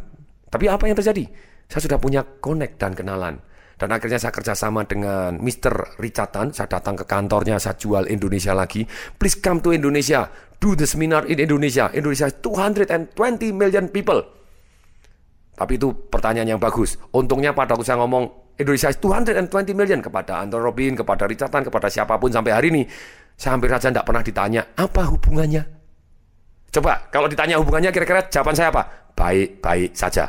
Tapi 0.48 0.64
apa 0.64 0.88
yang 0.88 0.96
terjadi? 0.96 1.28
Saya 1.68 1.84
sudah 1.84 2.00
punya 2.00 2.24
connect 2.40 2.80
dan 2.80 2.96
kenalan. 2.96 3.36
Dan 3.78 3.92
akhirnya 3.92 4.16
saya 4.16 4.32
kerjasama 4.32 4.88
dengan 4.88 5.36
Mr. 5.38 6.00
Richardan. 6.00 6.56
Saya 6.56 6.66
datang 6.66 6.96
ke 6.96 7.04
kantornya, 7.04 7.60
saya 7.60 7.76
jual 7.76 8.08
Indonesia 8.08 8.56
lagi. 8.56 8.88
Please 9.20 9.38
come 9.38 9.60
to 9.60 9.76
Indonesia. 9.76 10.32
Do 10.58 10.72
the 10.74 10.88
seminar 10.88 11.28
in 11.28 11.38
Indonesia. 11.38 11.92
Indonesia 11.92 12.32
220 12.32 13.12
million 13.52 13.86
people. 13.92 14.24
Tapi 15.54 15.76
itu 15.76 15.92
pertanyaan 16.10 16.56
yang 16.56 16.60
bagus. 16.62 16.96
Untungnya 17.12 17.52
pada 17.52 17.76
waktu 17.76 17.86
saya 17.86 18.00
ngomong 18.02 18.47
Indonesia 18.58 18.90
is 18.90 18.98
220 18.98 19.72
million 19.78 20.02
kepada 20.02 20.42
Anton 20.42 20.58
Robin, 20.58 20.98
kepada 20.98 21.30
Richardson, 21.30 21.62
kepada 21.62 21.86
siapa 21.86 22.18
pun 22.18 22.34
sampai 22.34 22.52
hari 22.52 22.68
ini. 22.74 22.82
Saya 23.38 23.54
hampir 23.54 23.70
saja 23.70 23.94
tidak 23.94 24.02
pernah 24.02 24.22
ditanya, 24.26 24.62
apa 24.74 25.06
hubungannya? 25.14 25.62
Coba, 26.74 27.06
kalau 27.08 27.30
ditanya 27.30 27.56
hubungannya 27.62 27.94
kira-kira 27.94 28.26
jawaban 28.26 28.58
saya 28.58 28.74
apa? 28.74 28.82
Baik-baik 29.14 29.94
saja. 29.94 30.26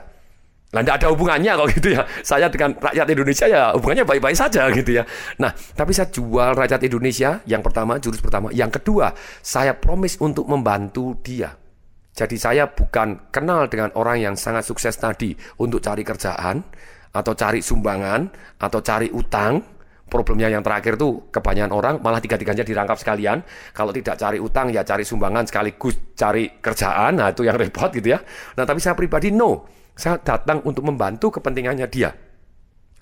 Nah, 0.70 0.86
tidak 0.86 1.02
ada 1.02 1.08
hubungannya 1.10 1.52
kok 1.58 1.68
gitu 1.74 1.98
ya. 1.98 2.06
Saya 2.22 2.46
dengan 2.46 2.78
rakyat 2.78 3.10
Indonesia 3.10 3.46
ya 3.50 3.74
hubungannya 3.74 4.06
baik-baik 4.06 4.38
saja 4.38 4.70
gitu 4.70 5.02
ya. 5.02 5.04
Nah, 5.42 5.50
tapi 5.74 5.98
saya 5.98 6.14
jual 6.14 6.54
rakyat 6.54 6.86
Indonesia 6.86 7.42
yang 7.50 7.66
pertama, 7.66 7.98
jurus 7.98 8.22
pertama. 8.22 8.54
Yang 8.54 8.78
kedua, 8.78 9.10
saya 9.42 9.74
promise 9.74 10.22
untuk 10.22 10.46
membantu 10.46 11.18
dia. 11.26 11.58
Jadi 12.14 12.38
saya 12.38 12.70
bukan 12.70 13.34
kenal 13.34 13.66
dengan 13.66 13.90
orang 13.98 14.22
yang 14.22 14.36
sangat 14.38 14.62
sukses 14.62 14.94
tadi 14.94 15.34
untuk 15.58 15.82
cari 15.82 16.06
kerjaan, 16.06 16.62
atau 17.20 17.36
cari 17.36 17.60
sumbangan, 17.60 18.32
atau 18.56 18.80
cari 18.80 19.12
utang, 19.12 19.60
problemnya 20.10 20.50
yang 20.50 20.66
terakhir 20.66 20.98
tuh 20.98 21.30
kebanyakan 21.30 21.72
orang 21.72 21.96
malah 22.02 22.18
tiga-tiganya 22.20 22.66
dirangkap 22.66 22.98
sekalian. 22.98 23.46
Kalau 23.72 23.94
tidak 23.94 24.18
cari 24.18 24.42
utang 24.42 24.74
ya 24.74 24.82
cari 24.82 25.06
sumbangan 25.06 25.46
sekaligus 25.46 26.18
cari 26.18 26.58
kerjaan. 26.60 27.22
Nah 27.22 27.30
itu 27.32 27.46
yang 27.46 27.56
repot 27.56 27.94
gitu 27.94 28.18
ya. 28.18 28.20
Nah 28.58 28.66
tapi 28.66 28.82
saya 28.82 28.98
pribadi 28.98 29.30
no. 29.30 29.70
Saya 29.94 30.18
datang 30.18 30.66
untuk 30.66 30.88
membantu 30.88 31.38
kepentingannya 31.38 31.88
dia. 31.88 32.10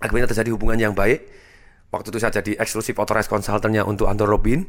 Akhirnya 0.04 0.28
terjadi 0.30 0.50
hubungan 0.54 0.78
yang 0.78 0.94
baik. 0.94 1.24
Waktu 1.88 2.12
itu 2.12 2.20
saya 2.20 2.44
jadi 2.44 2.60
eksklusif 2.60 3.00
authorized 3.00 3.32
consultantnya 3.32 3.88
untuk 3.88 4.12
Anton 4.12 4.28
Robin. 4.28 4.68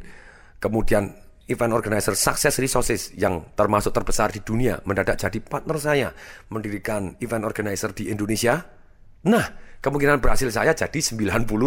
Kemudian 0.63 1.11
event 1.49 1.73
organizer 1.73 2.13
Success 2.13 2.61
Resources 2.61 3.11
yang 3.17 3.51
termasuk 3.57 3.89
terbesar 3.91 4.29
di 4.29 4.45
dunia 4.45 4.77
mendadak 4.85 5.17
jadi 5.17 5.41
partner 5.41 5.77
saya 5.81 6.09
mendirikan 6.53 7.17
event 7.19 7.43
organizer 7.43 7.91
di 7.91 8.13
Indonesia. 8.13 8.78
Nah, 9.27 9.45
kemungkinan 9.83 10.23
berhasil 10.23 10.47
saya 10.51 10.71
jadi 10.71 10.99
98% 10.99 11.59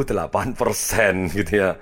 gitu 1.37 1.53
ya. 1.53 1.77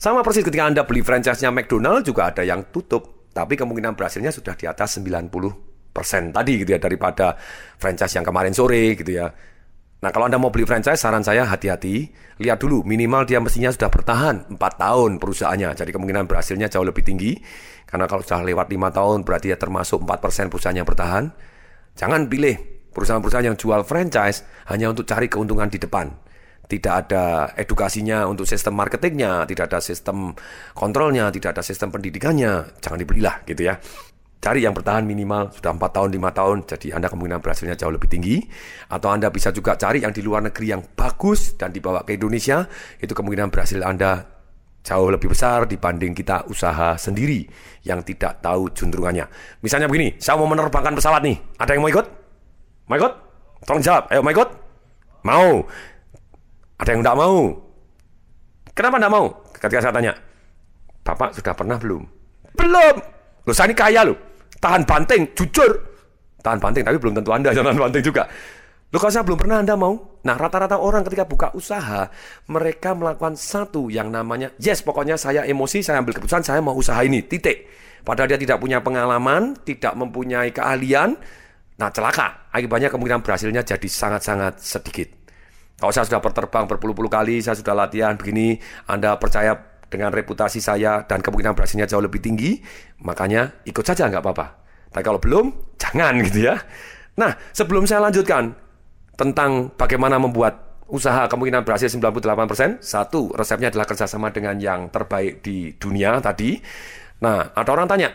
Sama 0.00 0.24
persis 0.24 0.46
ketika 0.46 0.64
Anda 0.64 0.82
beli 0.86 1.04
franchise-nya 1.04 1.52
McDonald 1.52 2.06
juga 2.06 2.32
ada 2.32 2.40
yang 2.40 2.70
tutup, 2.72 3.28
tapi 3.34 3.58
kemungkinan 3.58 3.98
berhasilnya 3.98 4.32
sudah 4.32 4.56
di 4.56 4.64
atas 4.64 4.96
90% 4.96 6.32
tadi 6.32 6.52
gitu 6.64 6.70
ya 6.72 6.80
daripada 6.80 7.36
franchise 7.76 8.16
yang 8.16 8.24
kemarin 8.24 8.56
sore 8.56 8.96
gitu 8.96 9.12
ya. 9.12 9.28
Nah 10.00 10.08
kalau 10.08 10.32
Anda 10.32 10.40
mau 10.40 10.48
beli 10.48 10.64
franchise, 10.64 10.96
saran 10.96 11.20
saya 11.20 11.44
hati-hati. 11.44 12.08
Lihat 12.40 12.56
dulu, 12.56 12.80
minimal 12.88 13.28
dia 13.28 13.36
mestinya 13.36 13.68
sudah 13.68 13.92
bertahan 13.92 14.56
4 14.56 14.56
tahun 14.56 15.20
perusahaannya. 15.20 15.76
Jadi 15.76 15.90
kemungkinan 15.92 16.24
berhasilnya 16.24 16.72
jauh 16.72 16.88
lebih 16.88 17.04
tinggi. 17.04 17.36
Karena 17.84 18.08
kalau 18.08 18.24
sudah 18.24 18.40
lewat 18.40 18.72
5 18.72 18.96
tahun, 18.96 19.18
berarti 19.28 19.52
ya 19.52 19.60
termasuk 19.60 20.00
4% 20.00 20.48
perusahaan 20.48 20.72
yang 20.72 20.88
bertahan. 20.88 21.28
Jangan 22.00 22.32
pilih 22.32 22.79
Perusahaan-perusahaan 22.90 23.46
yang 23.46 23.58
jual 23.58 23.82
franchise 23.86 24.42
hanya 24.70 24.90
untuk 24.90 25.06
cari 25.06 25.30
keuntungan 25.30 25.70
di 25.70 25.78
depan. 25.78 26.10
Tidak 26.70 26.94
ada 26.94 27.50
edukasinya 27.58 28.30
untuk 28.30 28.46
sistem 28.46 28.78
marketingnya, 28.78 29.42
tidak 29.50 29.74
ada 29.74 29.82
sistem 29.82 30.30
kontrolnya, 30.70 31.26
tidak 31.34 31.58
ada 31.58 31.62
sistem 31.66 31.90
pendidikannya. 31.90 32.78
Jangan 32.78 32.98
dibelilah 33.02 33.42
gitu 33.42 33.66
ya. 33.66 33.74
Cari 34.40 34.64
yang 34.64 34.72
bertahan 34.72 35.04
minimal 35.04 35.52
sudah 35.52 35.74
4 35.76 35.82
tahun, 35.92 36.08
5 36.16 36.30
tahun, 36.32 36.56
jadi 36.64 36.86
Anda 36.96 37.12
kemungkinan 37.12 37.42
berhasilnya 37.44 37.76
jauh 37.76 37.92
lebih 37.92 38.08
tinggi. 38.08 38.40
Atau 38.88 39.12
Anda 39.12 39.28
bisa 39.28 39.50
juga 39.50 39.76
cari 39.76 40.00
yang 40.00 40.14
di 40.14 40.22
luar 40.22 40.46
negeri 40.46 40.72
yang 40.72 40.82
bagus 40.96 41.58
dan 41.58 41.74
dibawa 41.74 42.06
ke 42.06 42.16
Indonesia, 42.16 42.64
itu 43.02 43.12
kemungkinan 43.12 43.50
berhasil 43.50 43.82
Anda 43.82 44.24
jauh 44.80 45.12
lebih 45.12 45.28
besar 45.28 45.68
dibanding 45.68 46.16
kita 46.16 46.48
usaha 46.48 46.96
sendiri 46.96 47.44
yang 47.84 48.00
tidak 48.00 48.40
tahu 48.40 48.72
juntrungannya. 48.72 49.28
Misalnya 49.60 49.90
begini, 49.90 50.16
saya 50.16 50.40
mau 50.40 50.48
menerbangkan 50.48 50.96
pesawat 50.96 51.20
nih, 51.20 51.36
ada 51.60 51.76
yang 51.76 51.84
mau 51.84 51.92
ikut? 51.92 52.19
Ikut? 52.96 53.12
Tolong 53.68 53.82
jawab. 53.84 54.08
Ayo, 54.10 54.24
ikut? 54.24 54.48
Mau. 55.26 55.66
Ada 56.80 56.90
yang 56.96 57.00
tidak 57.04 57.18
mau. 57.20 57.38
Kenapa 58.72 58.96
tidak 58.96 59.12
mau? 59.12 59.26
Ketika 59.60 59.80
saya 59.84 59.92
tanya, 59.92 60.12
Bapak 61.04 61.36
sudah 61.36 61.52
pernah 61.52 61.76
belum? 61.76 62.02
Belum. 62.56 62.94
Loh, 63.44 63.54
saya 63.54 63.68
ini 63.68 63.76
kaya 63.76 64.08
loh. 64.08 64.16
Tahan 64.60 64.84
banting, 64.84 65.32
jujur. 65.36 65.70
Tahan 66.40 66.60
banting, 66.60 66.84
tapi 66.84 66.96
belum 66.96 67.16
tentu 67.20 67.30
Anda 67.32 67.52
jangan 67.56 67.76
banting 67.76 68.04
juga. 68.04 68.24
Loh, 68.90 68.98
kalau 68.98 69.12
saya 69.12 69.24
belum 69.24 69.38
pernah 69.38 69.62
Anda 69.62 69.78
mau? 69.78 70.18
Nah, 70.20 70.36
rata-rata 70.36 70.76
orang 70.76 71.06
ketika 71.06 71.24
buka 71.24 71.48
usaha, 71.54 72.10
mereka 72.50 72.92
melakukan 72.92 73.38
satu 73.38 73.88
yang 73.88 74.10
namanya, 74.12 74.52
yes, 74.60 74.82
pokoknya 74.84 75.16
saya 75.16 75.46
emosi, 75.46 75.80
saya 75.80 76.02
ambil 76.02 76.18
keputusan, 76.18 76.44
saya 76.44 76.60
mau 76.60 76.74
usaha 76.76 76.98
ini, 77.00 77.24
titik. 77.24 77.70
Padahal 78.04 78.32
dia 78.32 78.40
tidak 78.40 78.58
punya 78.60 78.80
pengalaman, 78.80 79.56
tidak 79.62 79.92
mempunyai 79.94 80.50
keahlian, 80.52 81.16
Nah 81.80 81.88
celaka, 81.88 82.52
akibatnya 82.52 82.92
kemungkinan 82.92 83.24
berhasilnya 83.24 83.64
jadi 83.64 83.88
sangat-sangat 83.88 84.60
sedikit. 84.60 85.08
Kalau 85.80 85.88
saya 85.96 86.04
sudah 86.04 86.20
berterbang 86.20 86.68
berpuluh-puluh 86.68 87.08
kali, 87.08 87.40
saya 87.40 87.56
sudah 87.56 87.72
latihan 87.72 88.20
begini, 88.20 88.60
Anda 88.84 89.16
percaya 89.16 89.56
dengan 89.88 90.12
reputasi 90.12 90.60
saya 90.60 91.08
dan 91.08 91.24
kemungkinan 91.24 91.56
berhasilnya 91.56 91.88
jauh 91.88 92.04
lebih 92.04 92.20
tinggi, 92.20 92.60
makanya 93.00 93.64
ikut 93.64 93.80
saja 93.80 94.12
nggak 94.12 94.20
apa-apa. 94.20 94.46
Tapi 94.92 95.02
kalau 95.02 95.16
belum, 95.16 95.56
jangan 95.82 96.20
gitu 96.20 96.52
ya. 96.52 96.60
Nah, 97.16 97.32
sebelum 97.56 97.88
saya 97.88 98.04
lanjutkan 98.04 98.52
tentang 99.16 99.72
bagaimana 99.72 100.20
membuat 100.20 100.84
usaha 100.92 101.24
kemungkinan 101.32 101.64
berhasil 101.64 101.88
98%, 101.88 102.84
satu, 102.84 103.32
resepnya 103.32 103.72
adalah 103.72 103.88
kerjasama 103.88 104.28
dengan 104.36 104.60
yang 104.60 104.92
terbaik 104.92 105.40
di 105.40 105.72
dunia 105.80 106.20
tadi. 106.20 106.60
Nah, 107.24 107.56
ada 107.56 107.70
orang 107.72 107.88
tanya, 107.88 108.12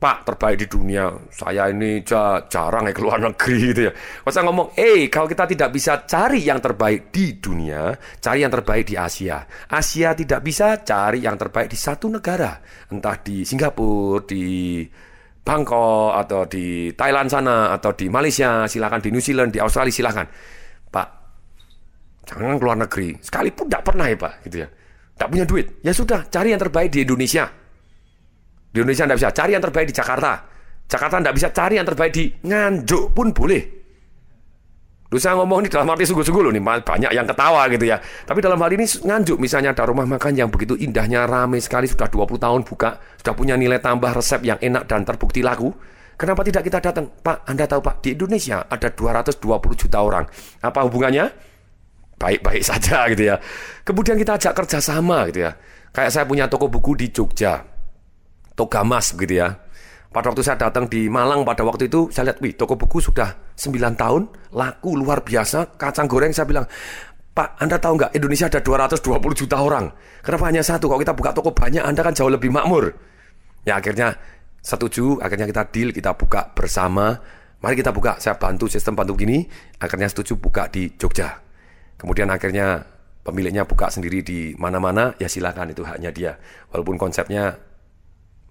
Pak 0.00 0.24
terbaik 0.24 0.64
di 0.64 0.64
dunia, 0.64 1.12
saya 1.28 1.68
ini 1.68 2.00
jarang 2.48 2.88
ya 2.88 2.94
keluar 2.96 3.20
negeri 3.20 3.68
gitu 3.68 3.80
ya. 3.84 3.92
Saya 4.32 4.48
ngomong, 4.48 4.72
eh 4.72 5.12
kalau 5.12 5.28
kita 5.28 5.44
tidak 5.44 5.76
bisa 5.76 6.08
cari 6.08 6.40
yang 6.40 6.56
terbaik 6.56 7.12
di 7.12 7.36
dunia, 7.36 7.92
cari 8.16 8.40
yang 8.40 8.48
terbaik 8.48 8.88
di 8.88 8.96
Asia. 8.96 9.44
Asia 9.68 10.16
tidak 10.16 10.40
bisa 10.40 10.80
cari 10.80 11.20
yang 11.20 11.36
terbaik 11.36 11.68
di 11.68 11.76
satu 11.76 12.08
negara, 12.08 12.48
entah 12.88 13.20
di 13.20 13.44
Singapura, 13.44 14.24
di 14.24 14.88
Bangkok, 15.44 16.16
atau 16.16 16.48
di 16.48 16.96
Thailand 16.96 17.28
sana, 17.28 17.68
atau 17.76 17.92
di 17.92 18.08
Malaysia, 18.08 18.64
silakan 18.64 19.04
di 19.04 19.12
New 19.12 19.20
Zealand, 19.20 19.52
di 19.52 19.60
Australia 19.60 19.92
silakan. 19.92 20.24
Pak, 20.88 21.08
jangan 22.24 22.56
keluar 22.56 22.80
negeri, 22.80 23.20
sekalipun 23.20 23.68
tidak 23.68 23.84
pernah 23.84 24.08
ya 24.08 24.16
Pak, 24.16 24.48
gitu 24.48 24.64
ya. 24.64 24.68
Tidak 25.12 25.28
punya 25.28 25.44
duit, 25.44 25.84
ya 25.84 25.92
sudah 25.92 26.24
cari 26.24 26.56
yang 26.56 26.62
terbaik 26.64 26.88
di 26.88 27.04
Indonesia 27.04 27.59
di 28.70 28.78
Indonesia 28.78 29.04
tidak 29.06 29.18
bisa 29.18 29.30
cari 29.34 29.50
yang 29.58 29.64
terbaik 29.66 29.86
di 29.90 29.96
Jakarta. 29.96 30.32
Jakarta 30.86 31.14
tidak 31.22 31.34
bisa 31.34 31.48
cari 31.50 31.74
yang 31.78 31.86
terbaik 31.86 32.12
di 32.14 32.24
Nganjuk 32.46 33.04
pun 33.14 33.30
boleh. 33.34 33.62
Lu 35.10 35.18
saya 35.18 35.34
ngomong 35.42 35.66
ini 35.66 35.68
dalam 35.74 35.90
arti 35.90 36.06
sungguh-sungguh 36.06 36.38
loh 36.38 36.54
nih, 36.54 36.62
banyak 36.62 37.10
yang 37.10 37.26
ketawa 37.26 37.66
gitu 37.66 37.82
ya. 37.82 37.98
Tapi 37.98 38.38
dalam 38.38 38.62
hal 38.62 38.70
ini 38.70 38.86
Nganjuk 38.86 39.42
misalnya 39.42 39.74
ada 39.74 39.82
rumah 39.82 40.06
makan 40.06 40.38
yang 40.38 40.54
begitu 40.54 40.78
indahnya, 40.78 41.26
ramai 41.26 41.58
sekali, 41.58 41.90
sudah 41.90 42.06
20 42.06 42.38
tahun 42.38 42.62
buka, 42.62 43.02
sudah 43.18 43.34
punya 43.34 43.58
nilai 43.58 43.82
tambah 43.82 44.06
resep 44.14 44.38
yang 44.46 44.58
enak 44.62 44.86
dan 44.86 45.02
terbukti 45.02 45.42
laku. 45.42 45.74
Kenapa 46.14 46.46
tidak 46.46 46.62
kita 46.62 46.78
datang? 46.78 47.10
Pak, 47.10 47.42
Anda 47.42 47.66
tahu 47.66 47.82
Pak, 47.82 48.06
di 48.06 48.14
Indonesia 48.14 48.70
ada 48.70 48.86
220 48.86 49.42
juta 49.74 49.98
orang. 49.98 50.30
Apa 50.62 50.86
hubungannya? 50.86 51.26
Baik-baik 52.14 52.62
saja 52.70 53.10
gitu 53.10 53.34
ya. 53.34 53.42
Kemudian 53.82 54.14
kita 54.14 54.38
ajak 54.38 54.52
kerjasama 54.54 55.26
gitu 55.34 55.42
ya. 55.50 55.58
Kayak 55.90 56.10
saya 56.14 56.22
punya 56.22 56.46
toko 56.46 56.70
buku 56.70 56.94
di 56.94 57.10
Jogja. 57.10 57.79
Togamas 58.60 59.16
begitu 59.16 59.40
ya. 59.40 59.56
Pada 60.10 60.28
waktu 60.28 60.42
saya 60.44 60.60
datang 60.60 60.84
di 60.90 61.08
Malang 61.08 61.46
pada 61.48 61.64
waktu 61.64 61.88
itu 61.88 62.12
saya 62.12 62.28
lihat, 62.28 62.44
wih 62.44 62.52
toko 62.52 62.76
buku 62.76 63.00
sudah 63.00 63.30
9 63.56 63.94
tahun, 63.96 64.26
laku 64.52 64.98
luar 64.98 65.24
biasa, 65.24 65.80
kacang 65.80 66.10
goreng 66.10 66.34
saya 66.34 66.44
bilang, 66.44 66.66
Pak, 67.30 67.62
Anda 67.62 67.78
tahu 67.78 67.94
nggak 67.94 68.12
Indonesia 68.18 68.50
ada 68.50 68.58
220 68.58 69.16
juta 69.38 69.56
orang. 69.62 69.86
Kenapa 70.20 70.50
hanya 70.50 70.66
satu? 70.66 70.90
Kalau 70.90 71.00
kita 71.00 71.14
buka 71.14 71.30
toko 71.30 71.54
banyak, 71.54 71.80
Anda 71.80 72.02
kan 72.02 72.12
jauh 72.12 72.28
lebih 72.28 72.50
makmur. 72.50 72.90
Ya 73.62 73.78
akhirnya 73.78 74.18
setuju, 74.60 75.22
akhirnya 75.22 75.46
kita 75.46 75.62
deal, 75.70 75.94
kita 75.94 76.12
buka 76.18 76.52
bersama. 76.52 77.16
Mari 77.62 77.78
kita 77.78 77.94
buka, 77.94 78.18
saya 78.18 78.34
bantu 78.34 78.66
sistem 78.66 78.98
bantu 78.98 79.14
gini, 79.14 79.46
akhirnya 79.78 80.10
setuju 80.10 80.36
buka 80.36 80.66
di 80.66 80.90
Jogja. 80.98 81.38
Kemudian 81.96 82.26
akhirnya 82.34 82.82
pemiliknya 83.22 83.62
buka 83.62 83.94
sendiri 83.94 84.26
di 84.26 84.58
mana-mana, 84.58 85.14
ya 85.22 85.30
silakan 85.30 85.70
itu 85.70 85.86
haknya 85.86 86.10
dia. 86.10 86.32
Walaupun 86.74 86.98
konsepnya 86.98 87.69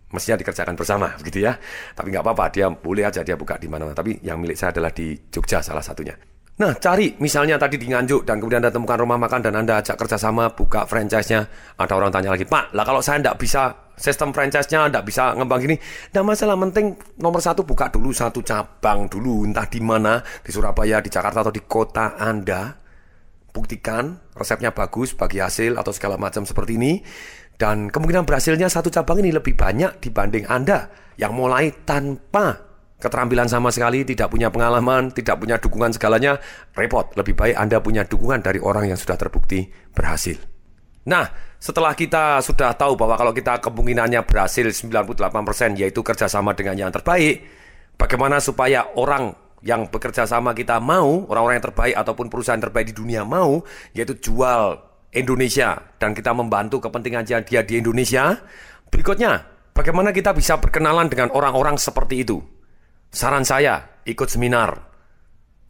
mestinya 0.09 0.37
dikerjakan 0.41 0.75
bersama 0.77 1.13
begitu 1.17 1.45
ya. 1.45 1.57
Tapi 1.93 2.13
nggak 2.13 2.23
apa-apa, 2.25 2.45
dia 2.53 2.67
boleh 2.69 3.05
aja 3.05 3.21
dia 3.21 3.37
buka 3.37 3.57
di 3.57 3.69
mana-mana. 3.69 3.97
Tapi 3.97 4.21
yang 4.25 4.41
milik 4.41 4.57
saya 4.57 4.73
adalah 4.73 4.93
di 4.93 5.17
Jogja 5.29 5.61
salah 5.61 5.81
satunya. 5.85 6.17
Nah, 6.59 6.75
cari 6.75 7.15
misalnya 7.23 7.55
tadi 7.55 7.79
di 7.79 7.87
Nganjuk 7.87 8.27
dan 8.27 8.43
kemudian 8.43 8.59
Anda 8.59 8.67
temukan 8.67 8.99
rumah 8.99 9.15
makan 9.15 9.47
dan 9.47 9.55
Anda 9.55 9.79
ajak 9.79 9.95
kerjasama 9.95 10.51
buka 10.59 10.83
franchise-nya. 10.83 11.47
Ada 11.79 11.93
orang 11.95 12.11
tanya 12.11 12.35
lagi, 12.35 12.43
Pak, 12.43 12.75
lah 12.75 12.83
kalau 12.83 12.99
saya 12.99 13.23
tidak 13.23 13.39
bisa 13.39 13.87
sistem 13.95 14.35
franchise-nya, 14.35 14.91
tidak 14.91 15.07
bisa 15.07 15.31
ngembang 15.39 15.63
gini, 15.63 15.79
tidak 16.11 16.25
masalah, 16.27 16.59
penting 16.59 16.99
nomor 17.15 17.39
satu 17.39 17.63
buka 17.63 17.87
dulu 17.87 18.11
satu 18.11 18.43
cabang 18.43 19.07
dulu, 19.07 19.47
entah 19.47 19.71
di 19.71 19.79
mana, 19.79 20.19
di 20.43 20.51
Surabaya, 20.51 20.99
di 20.99 21.07
Jakarta 21.07 21.47
atau 21.47 21.53
di 21.55 21.63
kota 21.63 22.19
Anda. 22.19 22.75
Buktikan 23.55 24.19
resepnya 24.35 24.75
bagus, 24.75 25.15
bagi 25.15 25.39
hasil 25.39 25.79
atau 25.79 25.95
segala 25.95 26.19
macam 26.19 26.43
seperti 26.43 26.75
ini. 26.75 26.99
Dan 27.59 27.91
kemungkinan 27.91 28.23
berhasilnya 28.23 28.71
satu 28.71 28.87
cabang 28.87 29.19
ini 29.19 29.35
lebih 29.35 29.59
banyak 29.59 29.99
dibanding 29.99 30.47
Anda 30.47 30.87
yang 31.19 31.35
mulai 31.35 31.75
tanpa 31.83 32.55
keterampilan 33.03 33.51
sama 33.51 33.67
sekali, 33.67 34.07
tidak 34.07 34.31
punya 34.31 34.47
pengalaman, 34.47 35.11
tidak 35.11 35.43
punya 35.43 35.59
dukungan 35.59 35.91
segalanya, 35.91 36.39
repot. 36.71 37.11
Lebih 37.19 37.35
baik 37.35 37.55
Anda 37.59 37.83
punya 37.83 38.07
dukungan 38.07 38.39
dari 38.39 38.63
orang 38.63 38.87
yang 38.87 38.95
sudah 38.95 39.19
terbukti 39.19 39.67
berhasil. 39.91 40.39
Nah, 41.11 41.27
setelah 41.59 41.91
kita 41.99 42.39
sudah 42.39 42.71
tahu 42.79 42.95
bahwa 42.95 43.19
kalau 43.19 43.35
kita 43.35 43.59
kemungkinannya 43.59 44.23
berhasil 44.23 44.63
98% 44.63 45.75
yaitu 45.75 45.99
kerjasama 45.99 46.55
dengan 46.55 46.79
yang 46.79 46.91
terbaik, 46.95 47.43
bagaimana 47.99 48.39
supaya 48.39 48.87
orang 48.95 49.35
yang 49.67 49.91
bekerja 49.91 50.23
sama 50.23 50.55
kita 50.55 50.79
mau, 50.79 51.27
orang-orang 51.27 51.59
yang 51.59 51.67
terbaik 51.71 51.95
ataupun 51.99 52.31
perusahaan 52.31 52.63
terbaik 52.63 52.91
di 52.91 52.95
dunia 52.95 53.27
mau, 53.27 53.59
yaitu 53.91 54.15
jual 54.15 54.88
Indonesia 55.09 55.97
dan 55.97 56.13
kita 56.13 56.33
membantu 56.37 56.77
kepentingan 56.85 57.25
dia 57.25 57.61
di 57.65 57.81
Indonesia. 57.81 58.37
Berikutnya, 58.89 59.41
bagaimana 59.73 60.13
kita 60.13 60.33
bisa 60.33 60.61
berkenalan 60.61 61.09
dengan 61.09 61.33
orang-orang 61.33 61.81
seperti 61.81 62.21
itu? 62.21 62.37
Saran 63.09 63.41
saya, 63.41 64.01
ikut 64.05 64.29
seminar. 64.29 64.77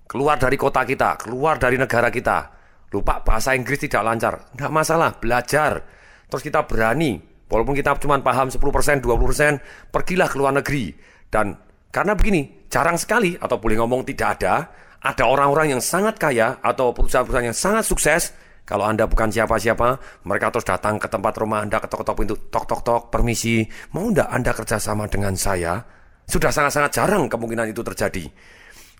Keluar 0.10 0.36
dari 0.36 0.60
kota 0.60 0.84
kita, 0.84 1.16
keluar 1.24 1.56
dari 1.56 1.80
negara 1.80 2.12
kita. 2.12 2.52
Lupa 2.92 3.22
bahasa 3.22 3.56
Inggris 3.56 3.80
tidak 3.80 4.02
lancar. 4.04 4.50
Tidak 4.52 4.72
masalah, 4.74 5.16
belajar. 5.22 5.86
Terus 6.28 6.44
kita 6.44 6.66
berani, 6.66 7.22
walaupun 7.48 7.78
kita 7.78 7.96
cuma 8.02 8.20
paham 8.20 8.52
10%, 8.52 8.60
20%, 8.60 9.94
pergilah 9.94 10.28
ke 10.28 10.36
luar 10.36 10.54
negeri. 10.58 10.92
Dan 11.30 11.56
karena 11.94 12.18
begini, 12.18 12.68
jarang 12.68 12.98
sekali 13.00 13.38
atau 13.40 13.56
boleh 13.62 13.80
ngomong 13.80 14.04
tidak 14.04 14.42
ada, 14.42 14.68
ada 15.00 15.24
orang-orang 15.24 15.78
yang 15.78 15.82
sangat 15.82 16.20
kaya 16.20 16.60
atau 16.60 16.92
perusahaan-perusahaan 16.92 17.54
yang 17.54 17.56
sangat 17.56 17.88
sukses 17.88 18.36
kalau 18.70 18.86
Anda 18.86 19.10
bukan 19.10 19.34
siapa-siapa, 19.34 20.22
mereka 20.30 20.54
terus 20.54 20.70
datang 20.70 21.02
ke 21.02 21.10
tempat 21.10 21.34
rumah 21.42 21.66
Anda, 21.66 21.82
ketok-ketok 21.82 22.16
pintu, 22.22 22.36
tok-tok-tok, 22.54 23.10
permisi, 23.10 23.66
mau 23.98 24.06
ndak 24.14 24.30
Anda 24.30 24.54
kerjasama 24.54 25.10
dengan 25.10 25.34
saya? 25.34 25.82
Sudah 26.30 26.54
sangat-sangat 26.54 26.94
jarang 26.94 27.26
kemungkinan 27.26 27.74
itu 27.74 27.82
terjadi. 27.82 28.30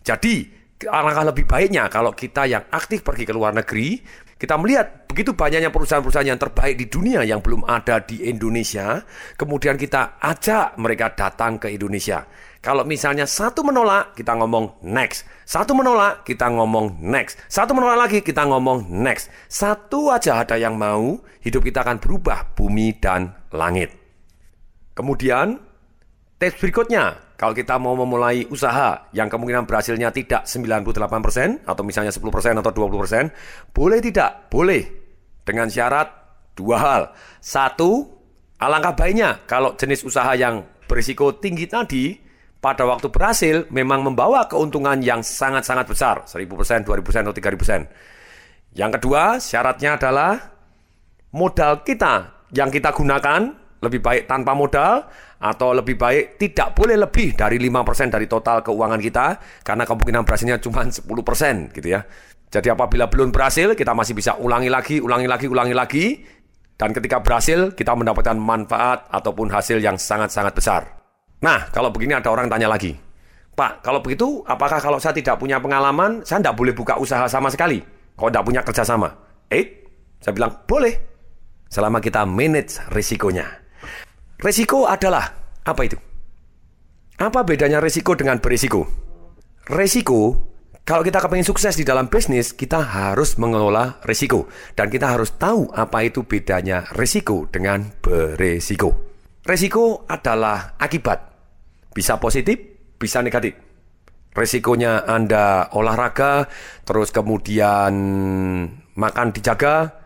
Jadi, 0.02 0.36
alangkah 0.90 1.30
lebih 1.30 1.46
baiknya 1.46 1.86
kalau 1.86 2.18
kita 2.18 2.50
yang 2.50 2.66
aktif 2.74 3.06
pergi 3.06 3.30
ke 3.30 3.34
luar 3.38 3.54
negeri, 3.54 4.02
kita 4.42 4.58
melihat 4.58 5.06
begitu 5.06 5.38
banyaknya 5.38 5.70
perusahaan-perusahaan 5.70 6.34
yang 6.34 6.42
terbaik 6.42 6.74
di 6.74 6.90
dunia 6.90 7.22
yang 7.22 7.38
belum 7.38 7.70
ada 7.70 8.02
di 8.02 8.26
Indonesia, 8.26 9.06
kemudian 9.38 9.78
kita 9.78 10.18
ajak 10.18 10.82
mereka 10.82 11.14
datang 11.14 11.62
ke 11.62 11.70
Indonesia. 11.70 12.26
Kalau 12.60 12.84
misalnya 12.84 13.24
satu 13.24 13.64
menolak, 13.64 14.20
kita 14.20 14.36
ngomong 14.36 14.84
next. 14.84 15.24
Satu 15.48 15.72
menolak, 15.72 16.28
kita 16.28 16.52
ngomong 16.52 17.00
next. 17.00 17.40
Satu 17.48 17.72
menolak 17.72 18.08
lagi, 18.08 18.20
kita 18.20 18.44
ngomong 18.44 18.84
next. 19.00 19.32
Satu 19.48 20.12
aja 20.12 20.44
ada 20.44 20.60
yang 20.60 20.76
mau, 20.76 21.24
hidup 21.40 21.64
kita 21.64 21.88
akan 21.88 22.04
berubah 22.04 22.52
bumi 22.60 23.00
dan 23.00 23.32
langit. 23.56 23.96
Kemudian, 24.92 25.56
tips 26.36 26.60
berikutnya, 26.60 27.32
kalau 27.40 27.56
kita 27.56 27.80
mau 27.80 27.96
memulai 27.96 28.44
usaha 28.52 29.08
yang 29.16 29.32
kemungkinan 29.32 29.64
berhasilnya 29.64 30.12
tidak 30.12 30.44
98% 30.44 31.64
atau 31.64 31.84
misalnya 31.88 32.12
10% 32.12 32.60
atau 32.60 32.72
20%, 32.76 33.32
boleh 33.72 34.00
tidak? 34.04 34.52
Boleh. 34.52 34.84
Dengan 35.48 35.72
syarat 35.72 36.12
dua 36.60 36.78
hal. 36.84 37.04
Satu, 37.40 38.04
alangkah 38.60 39.00
baiknya 39.00 39.48
kalau 39.48 39.80
jenis 39.80 40.04
usaha 40.04 40.36
yang 40.36 40.68
berisiko 40.92 41.40
tinggi 41.40 41.64
tadi 41.72 42.28
pada 42.60 42.84
waktu 42.84 43.08
berhasil 43.08 43.68
memang 43.72 44.04
membawa 44.04 44.44
keuntungan 44.52 45.00
yang 45.00 45.24
sangat-sangat 45.24 45.88
besar, 45.88 46.16
1000%, 46.28 46.84
2000%, 46.84 47.24
atau 47.24 47.36
3000%. 47.36 47.88
Yang 48.76 48.92
kedua, 49.00 49.40
syaratnya 49.40 49.96
adalah 49.96 50.32
modal 51.32 51.82
kita 51.88 52.46
yang 52.52 52.68
kita 52.68 52.92
gunakan 52.92 53.56
lebih 53.80 54.04
baik 54.04 54.28
tanpa 54.28 54.52
modal 54.52 55.08
atau 55.40 55.72
lebih 55.72 55.96
baik 55.96 56.36
tidak 56.36 56.76
boleh 56.76 57.00
lebih 57.00 57.32
dari 57.32 57.56
5% 57.64 58.12
dari 58.12 58.28
total 58.28 58.60
keuangan 58.60 59.00
kita 59.00 59.28
karena 59.64 59.88
kemungkinan 59.88 60.28
berhasilnya 60.28 60.60
cuma 60.60 60.84
10% 60.84 61.72
gitu 61.72 61.88
ya. 61.88 62.04
Jadi 62.50 62.68
apabila 62.68 63.08
belum 63.08 63.32
berhasil, 63.32 63.78
kita 63.78 63.96
masih 63.96 64.18
bisa 64.18 64.36
ulangi 64.36 64.68
lagi, 64.68 65.00
ulangi 65.00 65.30
lagi, 65.30 65.48
ulangi 65.48 65.76
lagi 65.78 66.06
dan 66.76 66.92
ketika 66.92 67.24
berhasil 67.24 67.72
kita 67.72 67.96
mendapatkan 67.96 68.36
manfaat 68.36 69.08
ataupun 69.08 69.48
hasil 69.48 69.80
yang 69.80 69.96
sangat-sangat 69.96 70.52
besar. 70.52 70.99
Nah, 71.40 71.72
kalau 71.72 71.92
begini 71.92 72.20
ada 72.20 72.28
orang 72.32 72.52
tanya 72.52 72.68
lagi. 72.68 72.96
Pak, 73.56 73.84
kalau 73.84 74.00
begitu, 74.00 74.44
apakah 74.48 74.80
kalau 74.80 75.00
saya 75.00 75.16
tidak 75.16 75.40
punya 75.40 75.60
pengalaman, 75.60 76.24
saya 76.24 76.40
tidak 76.40 76.56
boleh 76.56 76.72
buka 76.76 76.96
usaha 77.00 77.28
sama 77.28 77.52
sekali? 77.52 77.80
Kalau 78.16 78.32
tidak 78.32 78.46
punya 78.48 78.62
kerjasama? 78.64 79.08
Eh, 79.52 79.88
saya 80.20 80.36
bilang, 80.36 80.64
boleh. 80.68 80.96
Selama 81.68 82.00
kita 82.00 82.24
manage 82.24 82.80
risikonya. 82.92 83.48
Risiko 84.40 84.88
adalah, 84.88 85.28
apa 85.64 85.82
itu? 85.84 86.00
Apa 87.20 87.44
bedanya 87.44 87.84
risiko 87.84 88.16
dengan 88.16 88.40
berisiko? 88.40 88.88
Risiko, 89.68 90.50
kalau 90.88 91.04
kita 91.04 91.22
kepengen 91.22 91.46
sukses 91.46 91.76
di 91.76 91.86
dalam 91.86 92.08
bisnis, 92.10 92.56
kita 92.56 92.80
harus 92.82 93.38
mengelola 93.38 94.00
risiko. 94.08 94.48
Dan 94.74 94.90
kita 94.90 95.14
harus 95.14 95.36
tahu 95.36 95.70
apa 95.76 96.02
itu 96.02 96.24
bedanya 96.24 96.88
risiko 96.96 97.46
dengan 97.46 97.92
berisiko. 98.02 98.96
Risiko 99.46 100.10
adalah 100.10 100.80
akibat 100.82 101.29
bisa 101.94 102.22
positif, 102.22 102.58
bisa 102.98 103.24
negatif. 103.24 103.56
Resikonya 104.30 105.10
Anda 105.10 105.74
olahraga, 105.74 106.46
terus 106.86 107.10
kemudian 107.10 107.94
makan 108.94 109.28
dijaga, 109.34 110.00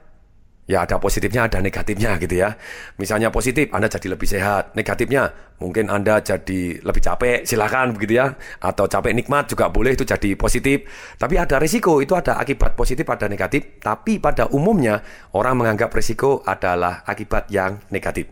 ya 0.64 0.88
ada 0.88 0.96
positifnya, 0.96 1.52
ada 1.52 1.60
negatifnya 1.60 2.16
gitu 2.24 2.40
ya. 2.40 2.56
Misalnya 2.96 3.36
positif, 3.36 3.68
Anda 3.76 3.92
jadi 3.92 4.08
lebih 4.16 4.28
sehat. 4.28 4.80
Negatifnya, 4.80 5.28
mungkin 5.60 5.92
Anda 5.92 6.24
jadi 6.24 6.80
lebih 6.80 7.02
capek, 7.04 7.44
silakan 7.44 8.00
begitu 8.00 8.24
ya. 8.24 8.32
Atau 8.64 8.88
capek 8.88 9.12
nikmat 9.12 9.52
juga 9.52 9.68
boleh, 9.68 9.92
itu 9.92 10.08
jadi 10.08 10.40
positif. 10.40 10.88
Tapi 11.20 11.36
ada 11.36 11.60
resiko, 11.60 12.00
itu 12.00 12.16
ada 12.16 12.40
akibat 12.40 12.80
positif, 12.80 13.04
ada 13.12 13.28
negatif. 13.28 13.84
Tapi 13.84 14.24
pada 14.24 14.48
umumnya, 14.56 15.04
orang 15.36 15.60
menganggap 15.60 15.92
resiko 15.92 16.40
adalah 16.48 17.04
akibat 17.04 17.52
yang 17.52 17.84
negatif. 17.92 18.32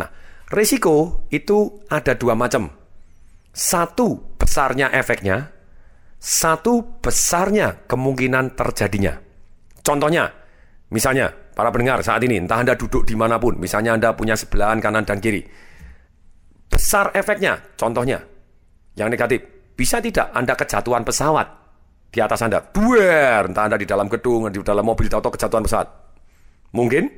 Nah, 0.00 0.08
resiko 0.48 1.28
itu 1.28 1.84
ada 1.92 2.16
dua 2.16 2.32
macam. 2.32 2.77
Satu 3.58 4.38
besarnya 4.38 4.86
efeknya, 4.94 5.50
satu 6.22 7.02
besarnya 7.02 7.90
kemungkinan 7.90 8.54
terjadinya. 8.54 9.18
Contohnya, 9.82 10.30
misalnya 10.94 11.34
para 11.58 11.74
pendengar 11.74 11.98
saat 12.06 12.22
ini, 12.22 12.38
entah 12.38 12.62
Anda 12.62 12.78
duduk 12.78 13.02
di 13.02 13.18
mana 13.18 13.34
pun, 13.42 13.58
misalnya 13.58 13.98
Anda 13.98 14.14
punya 14.14 14.38
sebelahan 14.38 14.78
kanan 14.78 15.02
dan 15.02 15.18
kiri. 15.18 15.42
Besar 16.70 17.10
efeknya, 17.18 17.58
contohnya, 17.74 18.22
yang 18.94 19.10
negatif, 19.10 19.42
bisa 19.74 19.98
tidak 19.98 20.30
Anda 20.38 20.54
kejatuhan 20.54 21.02
pesawat 21.02 21.50
di 22.14 22.22
atas 22.22 22.38
Anda? 22.46 22.62
Buer, 22.62 23.42
entah 23.42 23.66
Anda 23.66 23.74
di 23.74 23.90
dalam 23.90 24.06
gedung, 24.06 24.46
di 24.54 24.62
dalam 24.62 24.86
mobil, 24.86 25.10
atau 25.10 25.34
kejatuhan 25.34 25.66
pesawat. 25.66 25.88
Mungkin? 26.78 27.10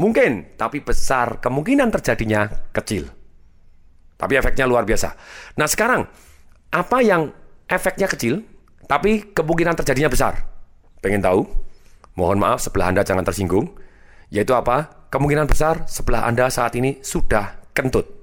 Mungkin, 0.00 0.56
tapi 0.56 0.80
besar 0.80 1.36
kemungkinan 1.36 1.92
terjadinya 1.92 2.48
kecil. 2.72 3.21
Tapi 4.22 4.38
efeknya 4.38 4.70
luar 4.70 4.86
biasa. 4.86 5.18
Nah 5.58 5.66
sekarang, 5.66 6.06
apa 6.70 7.02
yang 7.02 7.34
efeknya 7.66 8.06
kecil, 8.06 8.46
tapi 8.86 9.34
kemungkinan 9.34 9.74
terjadinya 9.74 10.06
besar? 10.06 10.46
Pengen 11.02 11.18
tahu? 11.18 11.42
Mohon 12.14 12.38
maaf, 12.38 12.62
sebelah 12.62 12.94
Anda 12.94 13.02
jangan 13.02 13.26
tersinggung. 13.26 13.74
Yaitu 14.30 14.54
apa? 14.54 15.08
Kemungkinan 15.10 15.50
besar 15.50 15.84
sebelah 15.90 16.22
Anda 16.24 16.46
saat 16.48 16.78
ini 16.78 17.02
sudah 17.02 17.74
kentut. 17.74 18.22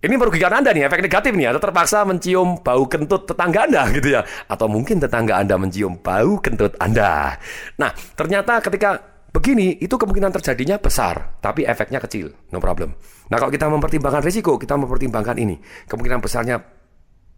Ini 0.00 0.16
merugikan 0.16 0.48
Anda 0.48 0.72
nih, 0.72 0.88
efek 0.88 1.04
negatif 1.04 1.36
nih. 1.36 1.52
Atau 1.52 1.60
terpaksa 1.68 2.08
mencium 2.08 2.64
bau 2.64 2.88
kentut 2.88 3.28
tetangga 3.28 3.68
Anda 3.68 3.82
gitu 3.92 4.16
ya. 4.16 4.24
Atau 4.48 4.66
mungkin 4.66 4.96
tetangga 4.96 5.36
Anda 5.36 5.60
mencium 5.60 6.00
bau 6.00 6.40
kentut 6.40 6.72
Anda. 6.80 7.36
Nah, 7.76 7.92
ternyata 8.16 8.64
ketika 8.64 9.09
Begini, 9.30 9.78
itu 9.78 9.94
kemungkinan 9.94 10.34
terjadinya 10.34 10.82
besar, 10.82 11.38
tapi 11.38 11.62
efeknya 11.62 12.02
kecil, 12.02 12.34
no 12.50 12.58
problem. 12.58 12.98
Nah, 13.30 13.38
kalau 13.38 13.54
kita 13.54 13.70
mempertimbangkan 13.70 14.26
risiko, 14.26 14.58
kita 14.58 14.74
mempertimbangkan 14.74 15.38
ini. 15.38 15.54
Kemungkinan 15.86 16.18
besarnya 16.18 16.58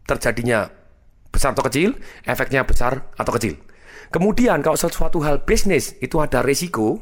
terjadinya 0.08 0.72
besar 1.28 1.52
atau 1.52 1.68
kecil, 1.68 2.00
efeknya 2.24 2.64
besar 2.64 3.12
atau 3.12 3.32
kecil. 3.36 3.60
Kemudian, 4.08 4.64
kalau 4.64 4.80
sesuatu 4.80 5.20
hal 5.20 5.44
bisnis 5.44 5.92
itu 6.00 6.16
ada 6.16 6.40
risiko, 6.40 6.96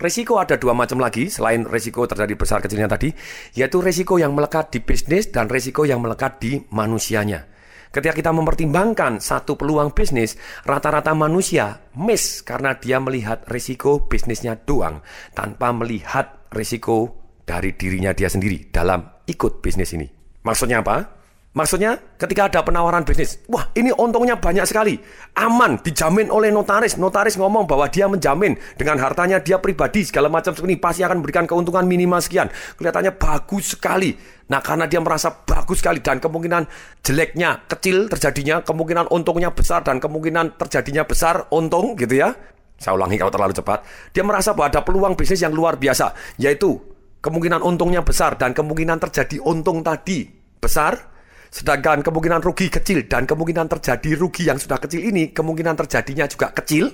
risiko 0.00 0.40
ada 0.40 0.56
dua 0.56 0.72
macam 0.72 0.96
lagi, 0.96 1.28
selain 1.28 1.68
risiko 1.68 2.08
terjadi 2.08 2.32
besar 2.32 2.64
kecilnya 2.64 2.88
tadi, 2.88 3.12
yaitu 3.52 3.84
risiko 3.84 4.16
yang 4.16 4.32
melekat 4.32 4.72
di 4.72 4.80
bisnis 4.80 5.28
dan 5.28 5.52
risiko 5.52 5.84
yang 5.84 6.00
melekat 6.00 6.40
di 6.40 6.64
manusianya. 6.72 7.51
Ketika 7.92 8.16
kita 8.16 8.32
mempertimbangkan 8.32 9.20
satu 9.20 9.60
peluang 9.60 9.92
bisnis, 9.92 10.40
rata-rata 10.64 11.12
manusia 11.12 11.92
miss 12.00 12.40
karena 12.40 12.72
dia 12.80 12.96
melihat 12.96 13.44
risiko 13.52 14.08
bisnisnya 14.08 14.56
doang 14.56 15.04
tanpa 15.36 15.76
melihat 15.76 16.48
risiko 16.56 17.20
dari 17.44 17.76
dirinya 17.76 18.16
dia 18.16 18.32
sendiri 18.32 18.72
dalam 18.72 19.04
ikut 19.28 19.60
bisnis 19.60 19.92
ini. 19.92 20.08
Maksudnya 20.40 20.80
apa? 20.80 21.21
Maksudnya 21.52 22.00
ketika 22.16 22.48
ada 22.48 22.64
penawaran 22.64 23.04
bisnis, 23.04 23.44
wah 23.44 23.68
ini 23.76 23.92
untungnya 23.92 24.40
banyak 24.40 24.64
sekali, 24.64 24.96
aman, 25.36 25.76
dijamin 25.84 26.32
oleh 26.32 26.48
notaris. 26.48 26.96
Notaris 26.96 27.36
ngomong 27.36 27.68
bahwa 27.68 27.92
dia 27.92 28.08
menjamin 28.08 28.56
dengan 28.80 28.96
hartanya 28.96 29.36
dia 29.36 29.60
pribadi 29.60 30.00
segala 30.00 30.32
macam 30.32 30.56
seperti 30.56 30.72
ini 30.72 30.80
pasti 30.80 31.04
akan 31.04 31.20
memberikan 31.20 31.44
keuntungan 31.44 31.84
minimal 31.84 32.24
sekian. 32.24 32.48
Kelihatannya 32.80 33.12
bagus 33.20 33.76
sekali. 33.76 34.16
Nah 34.48 34.64
karena 34.64 34.88
dia 34.88 35.04
merasa 35.04 35.28
bagus 35.28 35.84
sekali 35.84 36.00
dan 36.00 36.24
kemungkinan 36.24 36.64
jeleknya 37.04 37.68
kecil 37.68 38.08
terjadinya, 38.08 38.64
kemungkinan 38.64 39.12
untungnya 39.12 39.52
besar 39.52 39.84
dan 39.84 40.00
kemungkinan 40.00 40.56
terjadinya 40.56 41.04
besar 41.04 41.52
untung 41.52 42.00
gitu 42.00 42.16
ya. 42.16 42.32
Saya 42.80 42.96
ulangi 42.96 43.20
kalau 43.20 43.28
terlalu 43.28 43.52
cepat. 43.52 43.84
Dia 44.16 44.24
merasa 44.24 44.56
bahwa 44.56 44.72
ada 44.72 44.80
peluang 44.80 45.20
bisnis 45.20 45.44
yang 45.44 45.52
luar 45.52 45.76
biasa, 45.76 46.16
yaitu 46.40 46.80
kemungkinan 47.20 47.60
untungnya 47.60 48.00
besar 48.00 48.40
dan 48.40 48.56
kemungkinan 48.56 48.96
terjadi 49.04 49.36
untung 49.44 49.84
tadi 49.84 50.32
besar, 50.56 51.11
sedangkan 51.52 52.00
kemungkinan 52.00 52.40
rugi 52.40 52.72
kecil 52.72 53.04
dan 53.04 53.28
kemungkinan 53.28 53.68
terjadi 53.68 54.16
rugi 54.16 54.48
yang 54.48 54.56
sudah 54.56 54.80
kecil 54.80 55.04
ini 55.04 55.36
kemungkinan 55.36 55.76
terjadinya 55.84 56.24
juga 56.24 56.48
kecil. 56.56 56.88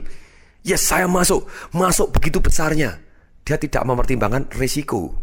Yes, 0.67 0.83
saya 0.83 1.07
masuk, 1.07 1.47
masuk 1.71 2.11
begitu 2.11 2.43
besarnya. 2.43 2.99
Dia 3.47 3.55
tidak 3.55 3.87
mempertimbangkan 3.87 4.51
risiko 4.59 5.15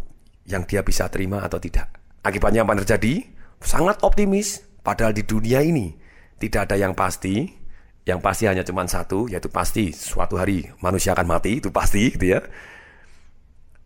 yang 0.48 0.64
dia 0.64 0.80
bisa 0.80 1.12
terima 1.12 1.44
atau 1.44 1.60
tidak. 1.60 1.92
Akibatnya 2.24 2.64
apa 2.64 2.80
terjadi? 2.80 3.28
Sangat 3.60 4.00
optimis, 4.08 4.64
padahal 4.80 5.12
di 5.12 5.28
dunia 5.28 5.60
ini 5.60 5.92
tidak 6.40 6.72
ada 6.72 6.80
yang 6.80 6.96
pasti, 6.96 7.52
yang 8.08 8.24
pasti 8.24 8.48
hanya 8.48 8.64
cuma 8.64 8.88
satu, 8.88 9.28
yaitu 9.28 9.52
pasti 9.52 9.92
suatu 9.92 10.40
hari 10.40 10.64
manusia 10.80 11.12
akan 11.12 11.28
mati, 11.28 11.60
itu 11.60 11.70
pasti 11.76 12.16
gitu 12.16 12.40
ya. 12.40 12.42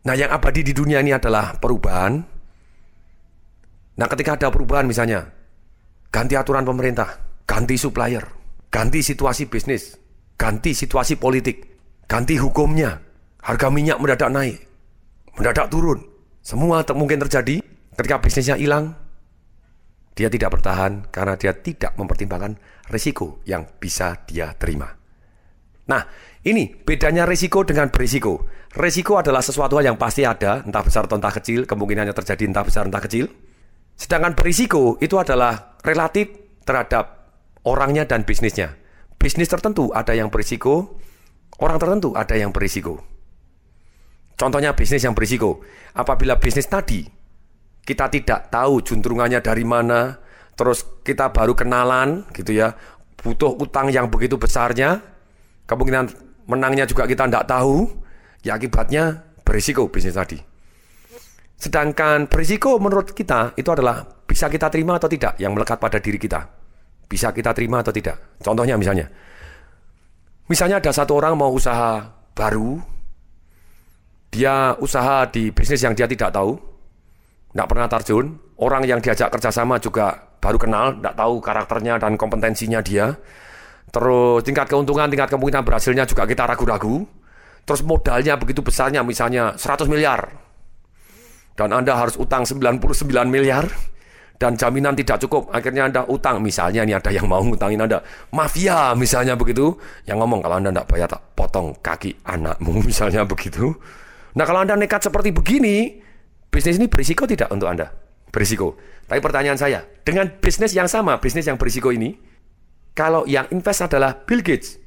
Nah 0.06 0.14
yang 0.14 0.30
abadi 0.30 0.62
di 0.62 0.78
dunia 0.78 1.02
ini 1.02 1.12
adalah 1.12 1.58
perubahan. 1.58 2.22
Nah 4.00 4.08
ketika 4.08 4.38
ada 4.40 4.48
perubahan 4.54 4.88
misalnya, 4.88 5.39
ganti 6.10 6.34
aturan 6.38 6.66
pemerintah, 6.66 7.22
ganti 7.46 7.78
supplier, 7.78 8.26
ganti 8.70 9.02
situasi 9.02 9.50
bisnis, 9.50 9.98
ganti 10.38 10.74
situasi 10.74 11.18
politik, 11.18 11.66
ganti 12.10 12.38
hukumnya, 12.38 13.02
harga 13.42 13.68
minyak 13.70 13.98
mendadak 14.02 14.30
naik, 14.30 14.58
mendadak 15.38 15.70
turun. 15.70 16.02
Semua 16.42 16.82
mungkin 16.98 17.22
terjadi 17.22 17.62
ketika 17.94 18.18
bisnisnya 18.22 18.58
hilang, 18.58 18.98
dia 20.18 20.28
tidak 20.28 20.60
bertahan 20.60 21.08
karena 21.14 21.38
dia 21.38 21.54
tidak 21.56 21.96
mempertimbangkan 21.96 22.58
risiko 22.90 23.40
yang 23.46 23.64
bisa 23.80 24.26
dia 24.26 24.52
terima. 24.58 25.00
Nah, 25.90 26.06
ini 26.46 26.70
bedanya 26.70 27.26
risiko 27.26 27.66
dengan 27.66 27.90
berisiko. 27.90 28.46
Risiko 28.78 29.18
adalah 29.18 29.42
sesuatu 29.42 29.82
yang 29.82 29.98
pasti 29.98 30.22
ada, 30.22 30.62
entah 30.62 30.86
besar 30.86 31.10
atau 31.10 31.18
entah 31.18 31.34
kecil, 31.34 31.66
kemungkinannya 31.66 32.14
terjadi 32.14 32.46
entah 32.46 32.62
besar 32.62 32.86
entah 32.86 33.02
kecil. 33.02 33.26
Sedangkan 34.00 34.32
berisiko 34.32 34.96
itu 35.04 35.20
adalah 35.20 35.76
relatif 35.84 36.32
terhadap 36.64 37.36
orangnya 37.68 38.08
dan 38.08 38.24
bisnisnya. 38.24 38.80
Bisnis 39.20 39.52
tertentu 39.52 39.92
ada 39.92 40.16
yang 40.16 40.32
berisiko, 40.32 40.96
orang 41.60 41.76
tertentu 41.76 42.16
ada 42.16 42.40
yang 42.40 42.56
berisiko. 42.56 43.04
Contohnya 44.40 44.72
bisnis 44.72 45.04
yang 45.04 45.12
berisiko. 45.12 45.60
Apabila 46.00 46.40
bisnis 46.40 46.72
tadi 46.72 47.04
kita 47.84 48.08
tidak 48.08 48.48
tahu 48.48 48.80
juntrungannya 48.80 49.44
dari 49.44 49.68
mana, 49.68 50.16
terus 50.56 51.04
kita 51.04 51.36
baru 51.36 51.52
kenalan 51.52 52.24
gitu 52.32 52.56
ya, 52.56 52.72
butuh 53.20 53.52
utang 53.60 53.92
yang 53.92 54.08
begitu 54.08 54.40
besarnya, 54.40 55.04
kemungkinan 55.68 56.16
menangnya 56.48 56.88
juga 56.88 57.04
kita 57.04 57.28
tidak 57.28 57.52
tahu, 57.52 57.84
ya 58.48 58.56
akibatnya 58.56 59.28
berisiko 59.44 59.92
bisnis 59.92 60.16
tadi. 60.16 60.49
Sedangkan 61.60 62.32
berisiko 62.32 62.80
menurut 62.80 63.12
kita 63.12 63.52
itu 63.60 63.68
adalah 63.68 64.00
bisa 64.24 64.48
kita 64.48 64.72
terima 64.72 64.96
atau 64.96 65.12
tidak 65.12 65.36
yang 65.44 65.52
melekat 65.52 65.76
pada 65.76 66.00
diri 66.00 66.16
kita. 66.16 66.40
Bisa 67.04 67.36
kita 67.36 67.52
terima 67.52 67.84
atau 67.84 67.92
tidak. 67.92 68.40
Contohnya 68.40 68.80
misalnya, 68.80 69.12
misalnya 70.48 70.80
ada 70.80 70.96
satu 70.96 71.20
orang 71.20 71.36
mau 71.36 71.52
usaha 71.52 72.00
baru, 72.32 72.80
dia 74.32 74.72
usaha 74.80 75.28
di 75.28 75.52
bisnis 75.52 75.84
yang 75.84 75.92
dia 75.98 76.08
tidak 76.08 76.32
tahu, 76.32 76.56
nggak 77.52 77.68
pernah 77.68 77.88
terjun. 77.92 78.26
Orang 78.60 78.88
yang 78.88 79.04
diajak 79.04 79.28
kerjasama 79.28 79.84
juga 79.84 80.16
baru 80.40 80.56
kenal, 80.56 80.96
nggak 81.04 81.16
tahu 81.16 81.34
karakternya 81.44 82.00
dan 82.00 82.16
kompetensinya 82.16 82.80
dia. 82.80 83.12
Terus 83.90 84.46
tingkat 84.46 84.70
keuntungan, 84.72 85.12
tingkat 85.12 85.34
kemungkinan 85.34 85.66
berhasilnya 85.66 86.08
juga 86.08 86.24
kita 86.24 86.48
ragu-ragu. 86.48 87.04
Terus 87.68 87.82
modalnya 87.84 88.40
begitu 88.40 88.64
besarnya, 88.64 89.04
misalnya 89.04 89.58
100 89.60 89.90
miliar. 89.92 90.49
Dan 91.60 91.76
Anda 91.76 92.00
harus 92.00 92.16
utang 92.16 92.48
99 92.48 93.04
miliar. 93.28 93.68
Dan 94.40 94.56
jaminan 94.56 94.96
tidak 94.96 95.20
cukup, 95.20 95.52
akhirnya 95.52 95.92
Anda 95.92 96.08
utang. 96.08 96.40
Misalnya 96.40 96.88
ini 96.88 96.96
ada 96.96 97.12
yang 97.12 97.28
mau 97.28 97.44
ngutangin 97.44 97.84
Anda. 97.84 98.00
Mafia 98.32 98.96
misalnya 98.96 99.36
begitu. 99.36 99.76
Yang 100.08 100.24
ngomong 100.24 100.40
kalau 100.40 100.56
Anda 100.64 100.72
tidak 100.72 100.88
bayar 100.88 101.08
tak 101.12 101.36
potong 101.36 101.76
kaki 101.84 102.24
anakmu 102.24 102.80
misalnya 102.90 103.28
begitu. 103.28 103.76
Nah 104.40 104.48
kalau 104.48 104.64
Anda 104.64 104.80
nekat 104.80 105.12
seperti 105.12 105.36
begini, 105.36 106.00
Bisnis 106.50 106.82
ini 106.82 106.90
berisiko 106.90 107.30
tidak 107.30 107.54
untuk 107.54 107.70
Anda? 107.70 107.94
Berisiko. 108.34 108.74
Tapi 109.06 109.22
pertanyaan 109.22 109.58
saya, 109.58 109.86
dengan 110.02 110.30
bisnis 110.42 110.74
yang 110.74 110.90
sama, 110.90 111.18
bisnis 111.22 111.46
yang 111.46 111.58
berisiko 111.58 111.94
ini, 111.94 112.18
kalau 112.98 113.26
yang 113.30 113.46
invest 113.54 113.86
adalah 113.86 114.18
Bill 114.26 114.42
Gates, 114.42 114.78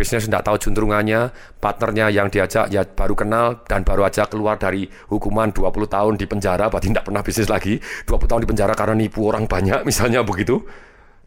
bisnis 0.00 0.24
tidak 0.24 0.48
tahu 0.48 0.56
juntrungannya, 0.56 1.28
partnernya 1.60 2.08
yang 2.08 2.32
diajak 2.32 2.72
ya 2.72 2.88
baru 2.88 3.12
kenal 3.12 3.60
dan 3.68 3.84
baru 3.84 4.08
aja 4.08 4.24
keluar 4.24 4.56
dari 4.56 4.88
hukuman 5.12 5.52
20 5.52 5.68
tahun 5.84 6.16
di 6.16 6.24
penjara, 6.24 6.72
berarti 6.72 6.88
tidak 6.88 7.04
pernah 7.04 7.20
bisnis 7.20 7.52
lagi, 7.52 7.76
20 8.08 8.24
tahun 8.24 8.40
di 8.40 8.48
penjara 8.48 8.72
karena 8.72 8.96
nipu 8.96 9.28
orang 9.28 9.44
banyak, 9.44 9.84
misalnya 9.84 10.24
begitu. 10.24 10.64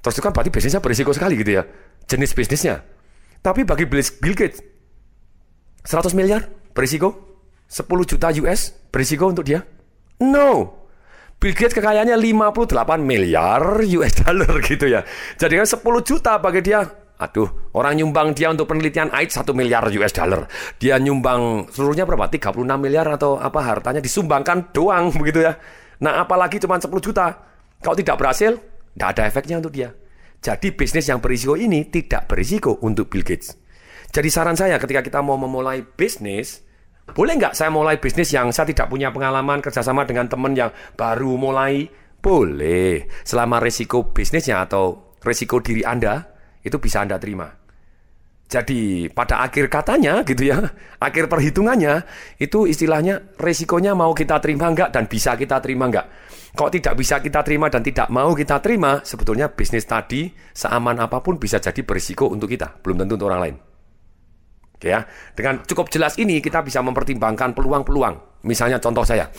Terus 0.02 0.18
itu 0.18 0.24
kan 0.26 0.34
berarti 0.34 0.50
bisnisnya 0.50 0.82
berisiko 0.82 1.14
sekali 1.14 1.38
gitu 1.38 1.62
ya, 1.62 1.64
jenis 2.10 2.34
bisnisnya. 2.34 2.82
Tapi 3.46 3.62
bagi 3.62 3.86
Bill 3.86 4.34
Gates, 4.34 4.58
100 5.86 6.18
miliar 6.18 6.50
berisiko, 6.74 7.38
10 7.70 7.86
juta 8.10 8.34
US 8.42 8.74
berisiko 8.90 9.30
untuk 9.30 9.46
dia? 9.46 9.62
No. 10.18 10.82
Bill 11.38 11.54
Gates 11.54 11.76
kekayaannya 11.78 12.16
58 12.18 12.74
miliar 13.04 13.84
US 14.02 14.14
dollar 14.18 14.58
gitu 14.66 14.90
ya. 14.90 15.06
Jadi 15.38 15.62
kan 15.62 15.68
10 15.68 16.10
juta 16.10 16.40
bagi 16.42 16.64
dia 16.66 17.03
Aduh, 17.22 17.72
orang 17.78 18.02
nyumbang 18.02 18.34
dia 18.34 18.50
untuk 18.50 18.66
penelitian 18.66 19.14
AIDS 19.14 19.38
1 19.38 19.46
miliar 19.54 19.86
US 19.86 20.12
dollar. 20.12 20.50
Dia 20.82 20.98
nyumbang 20.98 21.70
seluruhnya 21.70 22.10
berapa? 22.10 22.26
36 22.26 22.66
miliar 22.82 23.06
atau 23.06 23.38
apa 23.38 23.62
hartanya 23.62 24.02
disumbangkan 24.02 24.74
doang 24.74 25.14
begitu 25.22 25.46
ya. 25.46 25.54
Nah, 26.02 26.26
apalagi 26.26 26.58
cuma 26.58 26.82
10 26.82 26.90
juta. 27.00 27.38
Kalau 27.80 27.96
tidak 27.96 28.18
berhasil, 28.18 28.58
tidak 28.98 29.08
ada 29.14 29.22
efeknya 29.30 29.62
untuk 29.62 29.72
dia. 29.78 29.94
Jadi 30.44 30.76
bisnis 30.76 31.08
yang 31.08 31.24
berisiko 31.24 31.56
ini 31.56 31.88
tidak 31.88 32.28
berisiko 32.28 32.76
untuk 32.84 33.08
Bill 33.08 33.24
Gates. 33.24 33.56
Jadi 34.12 34.28
saran 34.28 34.60
saya 34.60 34.76
ketika 34.76 35.00
kita 35.00 35.24
mau 35.24 35.40
memulai 35.40 35.80
bisnis, 35.80 36.66
boleh 37.16 37.40
nggak 37.40 37.56
saya 37.56 37.72
mulai 37.72 38.00
bisnis 38.00 38.36
yang 38.36 38.52
saya 38.52 38.68
tidak 38.68 38.92
punya 38.92 39.16
pengalaman 39.16 39.64
kerjasama 39.64 40.04
dengan 40.04 40.28
teman 40.28 40.52
yang 40.58 40.72
baru 41.00 41.40
mulai? 41.40 41.88
Boleh, 42.24 43.08
selama 43.28 43.60
risiko 43.60 44.16
bisnisnya 44.16 44.64
atau 44.64 45.16
risiko 45.28 45.60
diri 45.60 45.84
Anda 45.84 46.33
itu 46.64 46.78
bisa 46.80 47.04
Anda 47.04 47.20
terima. 47.20 47.52
Jadi 48.44 49.10
pada 49.10 49.44
akhir 49.44 49.68
katanya 49.68 50.24
gitu 50.24 50.48
ya, 50.48 50.60
akhir 51.08 51.28
perhitungannya 51.28 52.04
itu 52.40 52.66
istilahnya 52.66 53.36
risikonya 53.38 53.94
mau 53.94 54.16
kita 54.16 54.40
terima 54.40 54.72
nggak 54.72 54.90
dan 54.96 55.06
bisa 55.12 55.36
kita 55.36 55.60
terima 55.60 55.92
nggak. 55.92 56.08
Kalau 56.54 56.70
tidak 56.70 56.94
bisa 56.96 57.18
kita 57.18 57.42
terima 57.42 57.66
dan 57.68 57.82
tidak 57.82 58.14
mau 58.14 58.30
kita 58.38 58.62
terima, 58.62 59.02
sebetulnya 59.02 59.50
bisnis 59.50 59.90
tadi 59.90 60.30
seaman 60.54 61.02
apa 61.02 61.18
pun 61.20 61.42
bisa 61.42 61.58
jadi 61.58 61.82
berisiko 61.82 62.30
untuk 62.30 62.46
kita, 62.46 62.78
belum 62.80 63.04
tentu 63.04 63.18
untuk 63.18 63.30
orang 63.34 63.42
lain 63.42 63.56
ya. 64.84 65.08
Dengan 65.34 65.64
cukup 65.64 65.88
jelas 65.88 66.20
ini 66.20 66.44
kita 66.44 66.62
bisa 66.62 66.84
mempertimbangkan 66.84 67.56
peluang-peluang. 67.56 68.44
Misalnya 68.44 68.78
contoh 68.84 69.08
saya, 69.08 69.32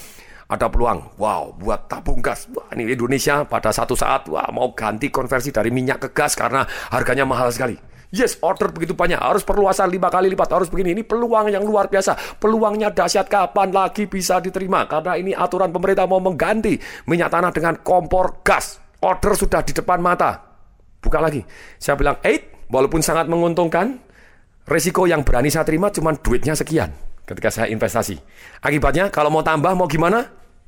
ada 0.44 0.68
peluang, 0.68 1.16
wow, 1.16 1.56
buat 1.56 1.88
tabung 1.88 2.20
gas. 2.20 2.44
Wah, 2.52 2.68
ini 2.76 2.92
Indonesia 2.92 3.48
pada 3.48 3.72
satu 3.72 3.96
saat 3.96 4.28
wah 4.28 4.44
mau 4.52 4.76
ganti 4.76 5.08
konversi 5.08 5.48
dari 5.48 5.72
minyak 5.72 6.04
ke 6.04 6.08
gas 6.12 6.36
karena 6.36 6.68
harganya 6.92 7.24
mahal 7.24 7.48
sekali. 7.48 7.76
Yes, 8.14 8.38
order 8.44 8.70
begitu 8.70 8.94
banyak, 8.94 9.18
harus 9.18 9.42
perluasan 9.42 9.90
lima 9.90 10.06
kali 10.06 10.30
lipat, 10.30 10.46
harus 10.54 10.68
begini. 10.70 10.94
Ini 10.94 11.02
peluang 11.02 11.50
yang 11.50 11.66
luar 11.66 11.90
biasa. 11.90 12.38
Peluangnya 12.38 12.94
dahsyat 12.94 13.26
kapan 13.26 13.74
lagi 13.74 14.06
bisa 14.06 14.38
diterima? 14.38 14.86
Karena 14.86 15.18
ini 15.18 15.34
aturan 15.34 15.74
pemerintah 15.74 16.06
mau 16.06 16.22
mengganti 16.22 16.78
minyak 17.10 17.34
tanah 17.34 17.50
dengan 17.50 17.74
kompor 17.82 18.46
gas. 18.46 18.78
Order 19.02 19.34
sudah 19.34 19.66
di 19.66 19.74
depan 19.74 19.98
mata. 19.98 20.30
Buka 21.02 21.18
lagi. 21.18 21.42
Saya 21.74 21.98
bilang, 21.98 22.22
eight, 22.22 22.70
walaupun 22.70 23.02
sangat 23.02 23.26
menguntungkan, 23.26 23.98
Resiko 24.64 25.04
yang 25.04 25.26
berani 25.26 25.52
saya 25.52 25.66
terima 25.66 25.92
cuma 25.92 26.16
duitnya 26.16 26.56
sekian 26.56 27.13
ketika 27.24 27.48
saya 27.52 27.66
investasi. 27.72 28.16
Akibatnya 28.60 29.08
kalau 29.08 29.32
mau 29.32 29.44
tambah 29.44 29.72
mau 29.72 29.88
gimana? 29.88 30.24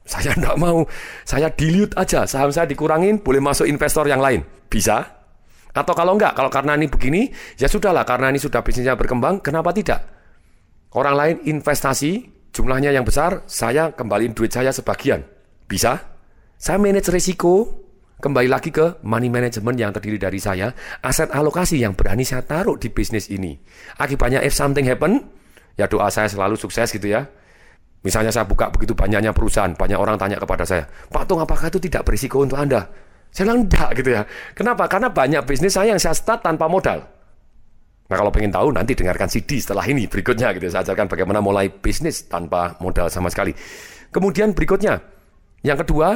Saya 0.07 0.33
tidak 0.39 0.57
mau. 0.57 0.85
Saya 1.23 1.49
dilute 1.53 1.97
aja. 1.97 2.25
Saham 2.25 2.53
saya 2.53 2.65
dikurangin, 2.69 3.21
boleh 3.21 3.41
masuk 3.41 3.69
investor 3.69 4.09
yang 4.09 4.21
lain. 4.21 4.43
Bisa? 4.69 5.05
Atau 5.77 5.93
kalau 5.93 6.17
enggak, 6.17 6.33
kalau 6.33 6.49
karena 6.49 6.73
ini 6.73 6.89
begini, 6.89 7.29
ya 7.61 7.69
sudahlah. 7.69 8.09
Karena 8.09 8.33
ini 8.33 8.41
sudah 8.41 8.65
bisnisnya 8.65 8.97
berkembang, 8.97 9.45
kenapa 9.45 9.77
tidak? 9.77 10.01
Orang 10.97 11.13
lain 11.13 11.37
investasi, 11.45 12.25
jumlahnya 12.57 12.97
yang 12.97 13.05
besar, 13.05 13.45
saya 13.45 13.93
kembaliin 13.93 14.33
duit 14.33 14.49
saya 14.49 14.73
sebagian. 14.73 15.21
Bisa? 15.69 16.01
Saya 16.57 16.81
manage 16.81 17.13
risiko, 17.13 17.85
Kembali 18.17 18.49
lagi 18.49 18.73
ke 18.73 19.05
money 19.05 19.29
management 19.29 19.77
yang 19.77 19.93
terdiri 19.93 20.17
dari 20.17 20.41
saya, 20.41 20.73
aset 21.05 21.29
alokasi 21.29 21.85
yang 21.85 21.93
berani 21.93 22.25
saya 22.25 22.41
taruh 22.49 22.81
di 22.81 22.89
bisnis 22.89 23.29
ini. 23.29 23.53
Akibatnya 24.01 24.41
if 24.41 24.57
something 24.57 24.89
happen, 24.89 25.21
ya 25.77 25.87
doa 25.87 26.09
saya 26.09 26.27
selalu 26.27 26.57
sukses 26.57 26.89
gitu 26.91 27.13
ya. 27.13 27.25
Misalnya 28.05 28.31
saya 28.31 28.47
buka 28.47 28.71
begitu 28.71 28.95
banyaknya 28.95 29.35
perusahaan, 29.35 29.73
banyak 29.73 29.99
orang 29.99 30.15
tanya 30.17 30.39
kepada 30.39 30.63
saya, 30.63 30.87
Pak 30.87 31.27
Tung 31.27 31.43
apakah 31.43 31.67
itu 31.67 31.81
tidak 31.83 32.07
berisiko 32.07 32.39
untuk 32.45 32.57
Anda? 32.61 32.87
Saya 33.35 33.51
bilang 33.51 33.67
enggak 33.67 33.91
gitu 33.99 34.11
ya. 34.15 34.23
Kenapa? 34.55 34.87
Karena 34.87 35.11
banyak 35.11 35.43
bisnis 35.43 35.75
saya 35.75 35.93
yang 35.93 36.01
saya 36.01 36.15
start 36.15 36.41
tanpa 36.47 36.71
modal. 36.71 37.03
Nah 38.07 38.17
kalau 38.17 38.31
pengen 38.31 38.55
tahu 38.55 38.71
nanti 38.71 38.95
dengarkan 38.95 39.27
CD 39.27 39.59
setelah 39.59 39.83
ini 39.91 40.07
berikutnya 40.07 40.55
gitu. 40.55 40.71
Saya 40.71 40.87
ajarkan 40.87 41.11
bagaimana 41.11 41.43
mulai 41.43 41.67
bisnis 41.67 42.31
tanpa 42.31 42.79
modal 42.79 43.11
sama 43.11 43.27
sekali. 43.27 43.51
Kemudian 44.15 44.55
berikutnya, 44.55 45.03
yang 45.67 45.77
kedua, 45.83 46.15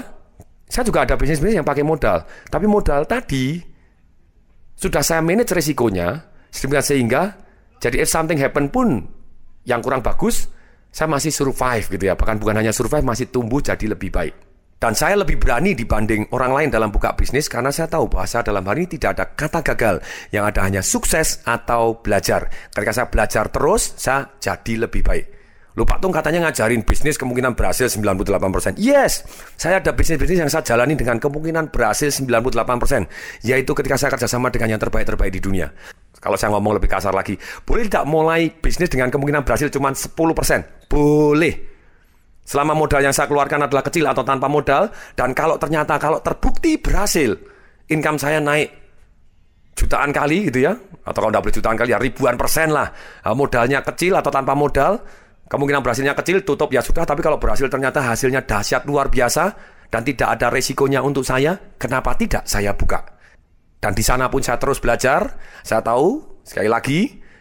saya 0.71 0.87
juga 0.87 1.03
ada 1.03 1.19
bisnis-bisnis 1.19 1.59
yang 1.59 1.67
pakai 1.67 1.83
modal. 1.83 2.23
Tapi 2.47 2.67
modal 2.71 3.03
tadi 3.11 3.59
sudah 4.79 5.03
saya 5.03 5.21
manage 5.21 5.51
resikonya 5.51 6.23
sehingga 6.55 7.37
jadi 7.83 7.97
if 8.01 8.09
something 8.09 8.39
happen 8.39 8.71
pun 8.71 9.20
yang 9.65 9.81
kurang 9.85 10.01
bagus, 10.01 10.49
saya 10.91 11.07
masih 11.07 11.31
survive 11.31 11.87
gitu 11.87 12.05
ya. 12.07 12.15
Bahkan 12.19 12.37
bukan 12.43 12.57
hanya 12.61 12.75
survive, 12.75 13.07
masih 13.07 13.31
tumbuh 13.31 13.63
jadi 13.63 13.87
lebih 13.91 14.11
baik. 14.11 14.35
Dan 14.81 14.97
saya 14.97 15.13
lebih 15.13 15.37
berani 15.37 15.77
dibanding 15.77 16.33
orang 16.33 16.57
lain 16.57 16.69
dalam 16.73 16.89
buka 16.89 17.13
bisnis 17.13 17.53
karena 17.53 17.69
saya 17.69 17.85
tahu 17.85 18.09
bahasa 18.09 18.41
dalam 18.41 18.65
hal 18.65 18.81
ini 18.81 18.97
tidak 18.97 19.11
ada 19.13 19.25
kata 19.37 19.61
gagal. 19.61 20.01
Yang 20.33 20.45
ada 20.57 20.61
hanya 20.65 20.81
sukses 20.81 21.45
atau 21.45 22.01
belajar. 22.01 22.49
Ketika 22.73 22.93
saya 22.97 23.07
belajar 23.13 23.45
terus, 23.53 23.93
saya 24.01 24.33
jadi 24.41 24.89
lebih 24.89 25.05
baik. 25.05 25.27
Lupa 25.77 26.01
tuh 26.01 26.11
katanya 26.11 26.49
ngajarin 26.49 26.81
bisnis 26.83 27.21
kemungkinan 27.21 27.55
berhasil 27.55 27.93
98%. 27.93 28.81
Yes, 28.81 29.23
saya 29.55 29.79
ada 29.85 29.93
bisnis-bisnis 29.93 30.43
yang 30.43 30.51
saya 30.51 30.65
jalani 30.65 30.97
dengan 30.97 31.21
kemungkinan 31.21 31.69
berhasil 31.69 32.09
98%. 32.11 33.07
Yaitu 33.45 33.77
ketika 33.77 34.01
saya 34.01 34.17
kerjasama 34.17 34.49
dengan 34.49 34.75
yang 34.75 34.81
terbaik-terbaik 34.81 35.31
di 35.37 35.45
dunia. 35.45 35.69
Kalau 36.21 36.37
saya 36.37 36.53
ngomong 36.53 36.77
lebih 36.77 36.93
kasar 36.93 37.17
lagi, 37.17 37.33
boleh 37.65 37.89
tidak 37.89 38.05
mulai 38.05 38.53
bisnis 38.53 38.93
dengan 38.93 39.09
kemungkinan 39.09 39.41
berhasil 39.41 39.73
cuma 39.73 39.89
10%? 39.89 40.13
Boleh. 40.85 41.55
Selama 42.45 42.77
modal 42.77 43.01
yang 43.01 43.17
saya 43.17 43.25
keluarkan 43.25 43.65
adalah 43.65 43.81
kecil 43.81 44.05
atau 44.05 44.21
tanpa 44.21 44.45
modal, 44.45 44.93
dan 45.17 45.33
kalau 45.33 45.57
ternyata 45.57 45.97
kalau 45.97 46.21
terbukti 46.21 46.77
berhasil, 46.77 47.41
income 47.89 48.21
saya 48.21 48.37
naik 48.37 48.69
jutaan 49.73 50.13
kali 50.13 50.53
gitu 50.53 50.69
ya, 50.69 50.77
atau 51.09 51.25
kalau 51.25 51.33
tidak 51.33 51.43
boleh 51.49 51.57
jutaan 51.57 51.77
kali 51.81 51.91
ya 51.97 51.99
ribuan 52.03 52.37
persen 52.37 52.69
lah. 52.69 52.93
Nah, 53.25 53.33
modalnya 53.33 53.81
kecil 53.81 54.13
atau 54.13 54.29
tanpa 54.29 54.53
modal, 54.53 55.01
kemungkinan 55.49 55.81
berhasilnya 55.81 56.13
kecil, 56.13 56.45
tutup 56.45 56.69
ya 56.69 56.85
sudah. 56.85 57.09
Tapi 57.09 57.25
kalau 57.25 57.41
berhasil 57.41 57.65
ternyata 57.71 58.05
hasilnya 58.05 58.45
dahsyat 58.45 58.85
luar 58.85 59.09
biasa 59.09 59.57
dan 59.89 60.05
tidak 60.05 60.37
ada 60.37 60.53
resikonya 60.53 61.01
untuk 61.01 61.25
saya, 61.25 61.57
kenapa 61.81 62.13
tidak 62.19 62.45
saya 62.45 62.77
buka? 62.77 63.20
Dan 63.81 63.97
di 63.97 64.05
sana 64.05 64.29
pun 64.29 64.45
saya 64.45 64.61
terus 64.61 64.79
belajar. 64.79 65.41
Saya 65.65 65.81
tahu 65.81 66.41
sekali 66.45 66.69
lagi 66.69 67.01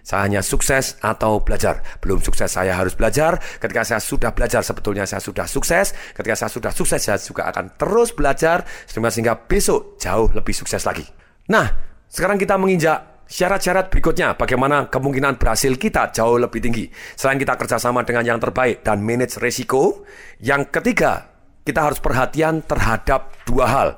saya 0.09 0.25
hanya 0.25 0.41
sukses 0.41 0.97
atau 1.05 1.43
belajar. 1.45 1.85
Belum 2.01 2.17
sukses 2.17 2.49
saya 2.49 2.73
harus 2.73 2.97
belajar. 2.97 3.37
Ketika 3.61 3.85
saya 3.85 4.01
sudah 4.01 4.33
belajar 4.33 4.65
sebetulnya 4.65 5.05
saya 5.05 5.21
sudah 5.21 5.45
sukses. 5.45 5.93
Ketika 6.17 6.33
saya 6.33 6.49
sudah 6.49 6.71
sukses 6.73 6.97
saya 6.97 7.21
juga 7.21 7.45
akan 7.51 7.77
terus 7.77 8.15
belajar 8.17 8.65
sehingga 8.89 9.37
besok 9.37 10.01
jauh 10.01 10.31
lebih 10.33 10.55
sukses 10.57 10.81
lagi. 10.87 11.05
Nah, 11.53 11.69
sekarang 12.09 12.41
kita 12.41 12.57
menginjak 12.57 13.21
syarat-syarat 13.29 13.93
berikutnya 13.93 14.33
bagaimana 14.33 14.89
kemungkinan 14.89 15.37
berhasil 15.37 15.77
kita 15.77 16.09
jauh 16.09 16.41
lebih 16.41 16.57
tinggi. 16.57 16.89
Selain 17.13 17.37
kita 17.37 17.53
kerjasama 17.53 18.01
dengan 18.01 18.25
yang 18.25 18.39
terbaik 18.41 18.81
dan 18.81 19.05
manage 19.05 19.37
resiko, 19.37 20.01
yang 20.41 20.65
ketiga 20.73 21.29
kita 21.61 21.85
harus 21.85 22.01
perhatian 22.01 22.65
terhadap 22.65 23.29
dua 23.45 23.65
hal, 23.69 23.89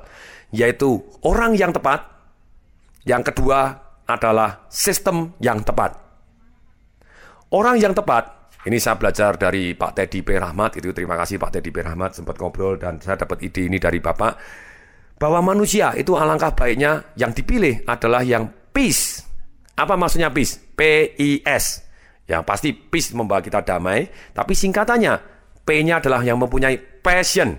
yaitu 0.52 1.00
orang 1.24 1.56
yang 1.56 1.72
tepat, 1.72 2.11
yang 3.02 3.22
kedua 3.26 3.74
adalah 4.06 4.66
sistem 4.70 5.34
yang 5.42 5.62
tepat. 5.62 5.98
Orang 7.52 7.76
yang 7.76 7.92
tepat, 7.92 8.54
ini 8.64 8.80
saya 8.80 8.96
belajar 8.96 9.36
dari 9.36 9.76
Pak 9.76 9.92
Teddy 9.92 10.24
P. 10.24 10.38
Rahmat, 10.38 10.80
itu 10.80 10.94
terima 10.94 11.18
kasih 11.18 11.36
Pak 11.36 11.58
Teddy 11.58 11.68
P. 11.74 11.84
Rahmat 11.84 12.16
sempat 12.16 12.38
ngobrol 12.40 12.80
dan 12.80 13.02
saya 13.02 13.20
dapat 13.20 13.44
ide 13.44 13.68
ini 13.68 13.76
dari 13.76 14.00
Bapak, 14.00 14.32
bahwa 15.20 15.52
manusia 15.52 15.92
itu 15.98 16.16
alangkah 16.16 16.54
baiknya 16.54 17.12
yang 17.18 17.34
dipilih 17.34 17.84
adalah 17.84 18.24
yang 18.24 18.48
peace. 18.72 19.20
Apa 19.76 19.98
maksudnya 19.98 20.32
peace? 20.32 20.56
P-I-S. 20.78 21.64
Yang 22.30 22.42
pasti 22.46 22.70
peace 22.72 23.12
membawa 23.12 23.42
kita 23.42 23.60
damai, 23.66 24.08
tapi 24.32 24.54
singkatannya 24.54 25.14
P-nya 25.62 26.02
adalah 26.02 26.22
yang 26.26 26.42
mempunyai 26.42 26.78
passion, 26.78 27.54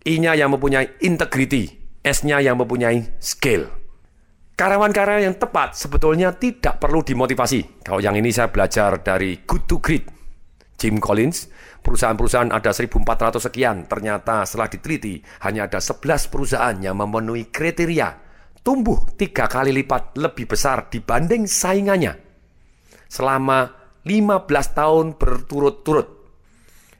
I-nya 0.00 0.32
yang 0.32 0.56
mempunyai 0.56 0.96
integrity, 1.04 1.68
S-nya 2.00 2.40
yang 2.40 2.56
mempunyai 2.56 3.20
skill. 3.20 3.79
Karyawan-karyawan 4.60 5.24
yang 5.24 5.40
tepat 5.40 5.72
sebetulnya 5.72 6.36
tidak 6.36 6.76
perlu 6.76 7.00
dimotivasi. 7.00 7.80
Kalau 7.80 7.96
yang 7.96 8.12
ini 8.12 8.28
saya 8.28 8.52
belajar 8.52 9.00
dari 9.00 9.40
Good 9.40 9.64
to 9.64 9.80
Great, 9.80 10.04
Jim 10.76 11.00
Collins. 11.00 11.48
Perusahaan-perusahaan 11.80 12.52
ada 12.52 12.68
1.400 12.68 13.40
sekian. 13.40 13.88
Ternyata 13.88 14.44
setelah 14.44 14.68
diteliti, 14.68 15.16
hanya 15.48 15.64
ada 15.64 15.80
11 15.80 16.28
perusahaan 16.28 16.76
yang 16.76 16.92
memenuhi 16.92 17.48
kriteria 17.48 18.20
tumbuh 18.60 19.00
tiga 19.16 19.48
kali 19.48 19.72
lipat 19.72 20.20
lebih 20.20 20.44
besar 20.44 20.92
dibanding 20.92 21.48
saingannya 21.48 22.20
selama 23.08 23.72
15 24.04 24.44
tahun 24.76 25.16
berturut-turut. 25.16 26.08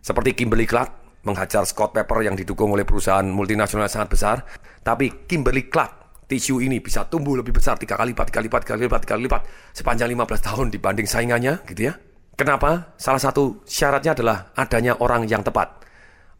Seperti 0.00 0.32
Kimberly 0.32 0.64
Clark 0.64 1.20
menghajar 1.28 1.68
Scott 1.68 1.92
Pepper 1.92 2.24
yang 2.24 2.40
didukung 2.40 2.72
oleh 2.72 2.88
perusahaan 2.88 3.28
multinasional 3.28 3.92
sangat 3.92 4.08
besar, 4.16 4.36
tapi 4.80 5.28
Kimberly 5.28 5.68
Clark 5.68 5.99
tisu 6.30 6.62
ini 6.62 6.78
bisa 6.78 7.10
tumbuh 7.10 7.34
lebih 7.34 7.50
besar 7.50 7.74
tiga 7.74 7.98
kali 7.98 8.14
lipat, 8.14 8.30
tiga 8.30 8.38
kali 8.38 8.46
lipat, 8.46 8.60
tiga 8.62 8.72
kali 8.78 8.82
lipat, 8.86 9.00
tiga 9.02 9.12
kali 9.18 9.22
lipat 9.26 9.42
sepanjang 9.74 10.08
15 10.14 10.46
tahun 10.46 10.66
dibanding 10.70 11.06
saingannya, 11.10 11.54
gitu 11.66 11.90
ya. 11.90 11.98
Kenapa? 12.38 12.94
Salah 12.94 13.18
satu 13.18 13.66
syaratnya 13.66 14.14
adalah 14.14 14.54
adanya 14.54 14.94
orang 15.02 15.26
yang 15.26 15.42
tepat. 15.42 15.82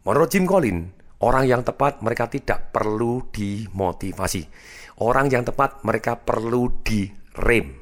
Menurut 0.07 0.31
Jim 0.33 0.47
Collins, 0.47 0.97
orang 1.21 1.45
yang 1.45 1.61
tepat 1.61 2.01
mereka 2.01 2.25
tidak 2.25 2.73
perlu 2.73 3.29
dimotivasi. 3.29 4.47
Orang 5.03 5.29
yang 5.29 5.45
tepat 5.45 5.85
mereka 5.85 6.17
perlu 6.17 6.81
direm. 6.81 7.77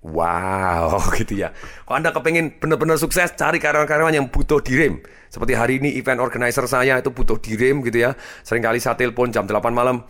Wow, 0.00 0.96
gitu 1.20 1.36
ya. 1.36 1.52
Kalau 1.84 2.00
Anda 2.00 2.16
kepengen 2.16 2.56
benar-benar 2.56 2.96
sukses, 2.96 3.36
cari 3.36 3.60
karyawan-karyawan 3.60 4.16
yang 4.16 4.32
butuh 4.32 4.64
direm. 4.64 5.04
Seperti 5.28 5.52
hari 5.52 5.76
ini 5.84 6.00
event 6.00 6.24
organizer 6.24 6.64
saya 6.64 6.96
itu 6.96 7.12
butuh 7.12 7.36
direm 7.36 7.84
gitu 7.84 8.08
ya. 8.08 8.16
Seringkali 8.40 8.80
saya 8.80 8.96
telepon 8.96 9.28
jam 9.28 9.44
8 9.44 9.68
malam, 9.70 10.00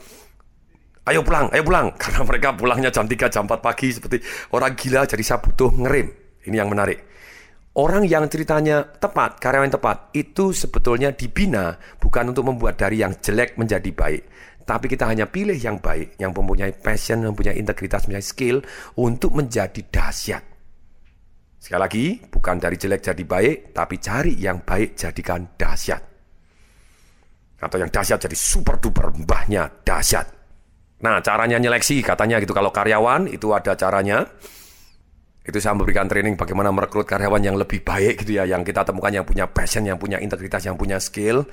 ayo 1.11 1.27
pulang, 1.27 1.51
ayo 1.51 1.63
pulang. 1.67 1.93
Karena 2.01 2.23
mereka 2.23 2.55
pulangnya 2.55 2.91
jam 2.95 3.05
3, 3.05 3.27
jam 3.27 3.45
4 3.45 3.59
pagi 3.59 3.91
seperti 3.91 4.23
orang 4.55 4.73
gila, 4.79 5.03
jadi 5.05 5.23
saya 5.27 5.43
butuh 5.43 5.75
ngerem. 5.75 6.09
Ini 6.47 6.57
yang 6.57 6.71
menarik. 6.71 7.11
Orang 7.71 8.03
yang 8.03 8.27
ceritanya 8.27 8.83
tepat, 8.83 9.39
karyawan 9.39 9.71
yang 9.71 9.77
tepat, 9.79 10.11
itu 10.11 10.51
sebetulnya 10.51 11.15
dibina 11.15 11.79
bukan 12.03 12.35
untuk 12.35 12.51
membuat 12.51 12.75
dari 12.83 12.99
yang 12.99 13.15
jelek 13.15 13.55
menjadi 13.55 13.91
baik. 13.95 14.23
Tapi 14.67 14.87
kita 14.91 15.07
hanya 15.07 15.31
pilih 15.31 15.55
yang 15.55 15.79
baik, 15.79 16.19
yang 16.19 16.35
mempunyai 16.35 16.75
passion, 16.75 17.23
yang 17.23 17.35
mempunyai 17.35 17.59
integritas, 17.59 18.07
mempunyai 18.07 18.27
skill 18.27 18.59
untuk 18.99 19.39
menjadi 19.39 19.87
dahsyat. 19.87 20.43
Sekali 21.63 21.81
lagi, 21.81 22.07
bukan 22.27 22.59
dari 22.59 22.75
jelek 22.75 23.07
jadi 23.07 23.23
baik, 23.23 23.57
tapi 23.71 23.95
cari 24.03 24.35
yang 24.35 24.67
baik 24.67 24.99
jadikan 24.99 25.55
dahsyat. 25.55 26.03
Atau 27.61 27.79
yang 27.79 27.93
dahsyat 27.93 28.19
jadi 28.19 28.35
super 28.35 28.83
duper 28.83 29.15
mbahnya 29.15 29.69
dahsyat. 29.87 30.40
Nah, 31.01 31.25
caranya 31.25 31.57
nyeleksi 31.57 32.05
katanya 32.05 32.37
gitu 32.45 32.53
kalau 32.53 32.69
karyawan 32.69 33.29
itu 33.33 33.53
ada 33.57 33.73
caranya. 33.73 34.29
Itu 35.41 35.57
saya 35.57 35.73
memberikan 35.73 36.05
training 36.05 36.37
bagaimana 36.37 36.69
merekrut 36.69 37.09
karyawan 37.09 37.41
yang 37.41 37.57
lebih 37.57 37.81
baik 37.81 38.23
gitu 38.23 38.37
ya, 38.37 38.45
yang 38.45 38.61
kita 38.61 38.85
temukan 38.85 39.09
yang 39.09 39.25
punya 39.25 39.49
passion, 39.49 39.89
yang 39.89 39.97
punya 39.97 40.21
integritas, 40.21 40.69
yang 40.69 40.77
punya 40.77 41.01
skill. 41.01 41.49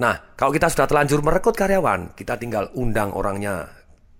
Nah, 0.00 0.32
kalau 0.32 0.48
kita 0.48 0.72
sudah 0.72 0.88
telanjur 0.88 1.20
merekrut 1.20 1.52
karyawan, 1.52 2.16
kita 2.16 2.40
tinggal 2.40 2.72
undang 2.72 3.12
orangnya, 3.12 3.68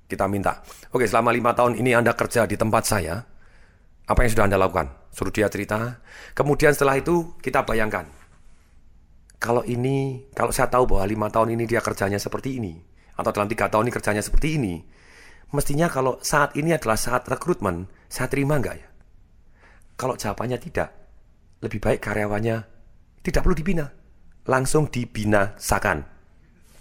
kita 0.04 0.28
minta. 0.28 0.60
Oke, 0.92 1.08
selama 1.08 1.32
lima 1.32 1.56
tahun 1.56 1.80
ini 1.80 1.96
Anda 1.96 2.12
kerja 2.12 2.44
di 2.44 2.60
tempat 2.60 2.84
saya, 2.84 3.16
apa 4.04 4.18
yang 4.20 4.30
sudah 4.36 4.44
Anda 4.52 4.60
lakukan? 4.60 5.08
Suruh 5.08 5.32
dia 5.32 5.48
cerita. 5.48 6.04
Kemudian 6.36 6.76
setelah 6.76 7.00
itu 7.00 7.40
kita 7.40 7.64
bayangkan, 7.64 8.04
kalau 9.40 9.64
ini, 9.64 10.28
kalau 10.36 10.52
saya 10.52 10.68
tahu 10.68 10.84
bahwa 10.92 11.08
lima 11.08 11.28
tahun 11.32 11.56
ini 11.56 11.64
dia 11.64 11.80
kerjanya 11.80 12.20
seperti 12.20 12.60
ini, 12.60 12.91
atau 13.16 13.31
dalam 13.31 13.48
tiga 13.48 13.68
tahun 13.68 13.88
ini 13.88 13.94
kerjanya 13.94 14.22
seperti 14.25 14.57
ini, 14.57 14.75
mestinya 15.53 15.90
kalau 15.90 16.18
saat 16.25 16.57
ini 16.57 16.72
adalah 16.72 16.96
saat 16.96 17.29
rekrutmen, 17.29 17.88
saya 18.09 18.29
terima 18.29 18.57
nggak 18.57 18.77
ya? 18.77 18.88
Kalau 19.96 20.16
jawabannya 20.16 20.59
tidak, 20.59 20.88
lebih 21.62 21.79
baik 21.79 22.01
karyawannya 22.03 22.57
tidak 23.22 23.40
perlu 23.44 23.57
dibina, 23.57 23.87
langsung 24.48 24.90
dibinasakan. 24.90 26.11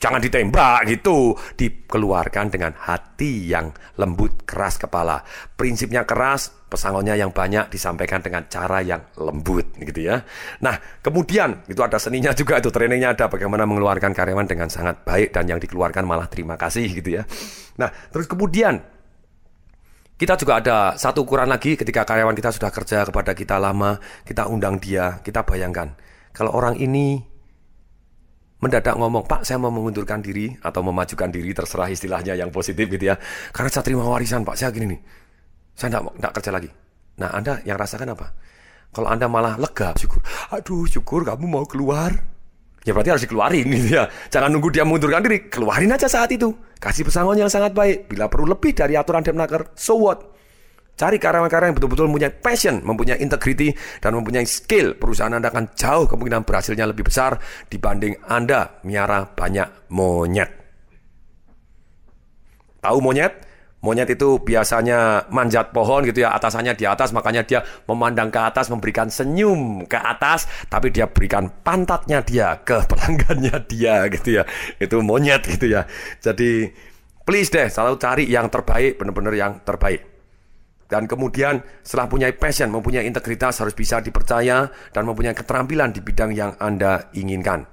Jangan 0.01 0.17
ditembak 0.17 0.89
gitu, 0.89 1.37
dikeluarkan 1.53 2.49
dengan 2.49 2.73
hati 2.73 3.53
yang 3.53 3.69
lembut, 4.01 4.49
keras 4.49 4.81
kepala. 4.81 5.21
Prinsipnya 5.53 6.09
keras, 6.09 6.60
pesangonnya 6.71 7.19
yang 7.19 7.35
banyak 7.35 7.67
disampaikan 7.67 8.23
dengan 8.23 8.47
cara 8.47 8.79
yang 8.79 9.03
lembut 9.19 9.75
gitu 9.75 10.07
ya. 10.07 10.23
Nah, 10.63 10.79
kemudian 11.03 11.67
itu 11.67 11.83
ada 11.83 11.99
seninya 11.99 12.31
juga 12.31 12.63
itu 12.63 12.71
trainingnya 12.71 13.11
ada 13.11 13.27
bagaimana 13.27 13.67
mengeluarkan 13.67 14.15
karyawan 14.15 14.47
dengan 14.47 14.71
sangat 14.71 15.03
baik 15.03 15.35
dan 15.35 15.51
yang 15.51 15.59
dikeluarkan 15.59 16.07
malah 16.07 16.31
terima 16.31 16.55
kasih 16.55 16.87
gitu 16.87 17.19
ya. 17.19 17.27
Nah, 17.75 17.91
terus 17.91 18.31
kemudian 18.31 18.79
kita 20.15 20.39
juga 20.39 20.63
ada 20.63 20.95
satu 20.95 21.27
ukuran 21.27 21.51
lagi 21.51 21.75
ketika 21.75 22.07
karyawan 22.07 22.39
kita 22.39 22.55
sudah 22.55 22.71
kerja 22.71 23.03
kepada 23.03 23.35
kita 23.35 23.59
lama, 23.59 23.99
kita 24.23 24.47
undang 24.47 24.79
dia, 24.79 25.19
kita 25.19 25.43
bayangkan 25.43 25.91
kalau 26.31 26.55
orang 26.55 26.79
ini 26.79 27.19
mendadak 28.61 28.93
ngomong, 28.95 29.25
Pak 29.25 29.41
saya 29.43 29.57
mau 29.57 29.73
mengundurkan 29.73 30.21
diri 30.21 30.53
atau 30.61 30.85
memajukan 30.85 31.27
diri, 31.33 31.51
terserah 31.51 31.89
istilahnya 31.89 32.37
yang 32.37 32.53
positif 32.53 32.87
gitu 32.87 33.09
ya. 33.09 33.17
Karena 33.51 33.69
saya 33.73 33.83
terima 33.83 34.05
warisan 34.05 34.45
Pak, 34.45 34.55
saya 34.55 34.69
gini 34.69 34.95
nih, 34.95 35.01
saya 35.81 35.97
tidak 35.97 36.31
kerja 36.37 36.51
lagi. 36.53 36.69
Nah, 37.17 37.33
Anda 37.33 37.65
yang 37.65 37.81
rasakan 37.81 38.13
apa? 38.13 38.27
Kalau 38.93 39.07
Anda 39.09 39.25
malah 39.25 39.57
lega, 39.57 39.97
syukur. 39.97 40.21
Aduh, 40.53 40.85
syukur 40.85 41.25
kamu 41.25 41.49
mau 41.49 41.65
keluar. 41.65 42.13
Ya 42.81 42.97
berarti 42.97 43.13
harus 43.13 43.23
dikeluarin 43.25 43.65
gitu 43.69 43.97
ya. 43.97 44.09
Jangan 44.29 44.49
nunggu 44.53 44.73
dia 44.73 44.81
mengundurkan 44.81 45.21
diri, 45.21 45.49
keluarin 45.49 45.93
aja 45.93 46.09
saat 46.09 46.33
itu. 46.33 46.53
Kasih 46.81 47.05
pesangon 47.05 47.37
yang 47.37 47.49
sangat 47.49 47.77
baik. 47.77 48.09
Bila 48.09 48.25
perlu 48.25 48.49
lebih 48.49 48.73
dari 48.73 48.97
aturan 48.97 49.21
Depnaker, 49.21 49.73
so 49.77 50.01
what? 50.01 50.33
Cari 50.97 51.17
karyawan-karyawan 51.17 51.71
yang 51.71 51.77
betul-betul 51.77 52.05
mempunyai 52.09 52.33
passion, 52.33 52.81
mempunyai 52.81 53.21
integrity, 53.21 53.73
dan 54.01 54.17
mempunyai 54.17 54.45
skill. 54.45 54.97
Perusahaan 54.97 55.33
Anda 55.33 55.53
akan 55.53 55.73
jauh 55.77 56.05
kemungkinan 56.09 56.45
berhasilnya 56.45 56.89
lebih 56.89 57.09
besar 57.09 57.37
dibanding 57.69 58.17
Anda 58.29 58.81
miara 58.85 59.29
banyak 59.29 59.93
monyet. 59.93 60.49
Tahu 62.81 62.97
monyet? 62.97 63.33
Monyet 63.81 64.13
itu 64.13 64.37
biasanya 64.37 65.25
manjat 65.33 65.73
pohon 65.73 66.05
gitu 66.05 66.21
ya, 66.21 66.37
atasannya 66.37 66.77
di 66.77 66.85
atas, 66.85 67.09
makanya 67.17 67.41
dia 67.41 67.65
memandang 67.89 68.29
ke 68.29 68.37
atas, 68.37 68.69
memberikan 68.69 69.09
senyum 69.09 69.89
ke 69.89 69.97
atas, 69.97 70.45
tapi 70.69 70.93
dia 70.93 71.09
berikan 71.09 71.49
pantatnya 71.65 72.21
dia 72.21 72.61
ke 72.61 72.77
pelanggannya 72.85 73.57
dia 73.65 74.05
gitu 74.13 74.37
ya. 74.37 74.43
Itu 74.77 75.01
monyet 75.01 75.49
gitu 75.49 75.65
ya. 75.65 75.89
Jadi 76.21 76.69
please 77.25 77.49
deh 77.49 77.73
selalu 77.73 77.97
cari 77.97 78.23
yang 78.29 78.53
terbaik, 78.53 79.01
benar-benar 79.01 79.33
yang 79.33 79.65
terbaik. 79.65 80.05
Dan 80.85 81.07
kemudian 81.07 81.63
setelah 81.81 82.11
punya 82.11 82.27
passion, 82.35 82.67
mempunyai 82.67 83.07
integritas, 83.07 83.63
harus 83.63 83.71
bisa 83.73 84.03
dipercaya, 84.03 84.67
dan 84.91 85.07
mempunyai 85.07 85.33
keterampilan 85.33 85.95
di 85.95 86.03
bidang 86.03 86.35
yang 86.35 86.53
Anda 86.59 87.09
inginkan. 87.15 87.63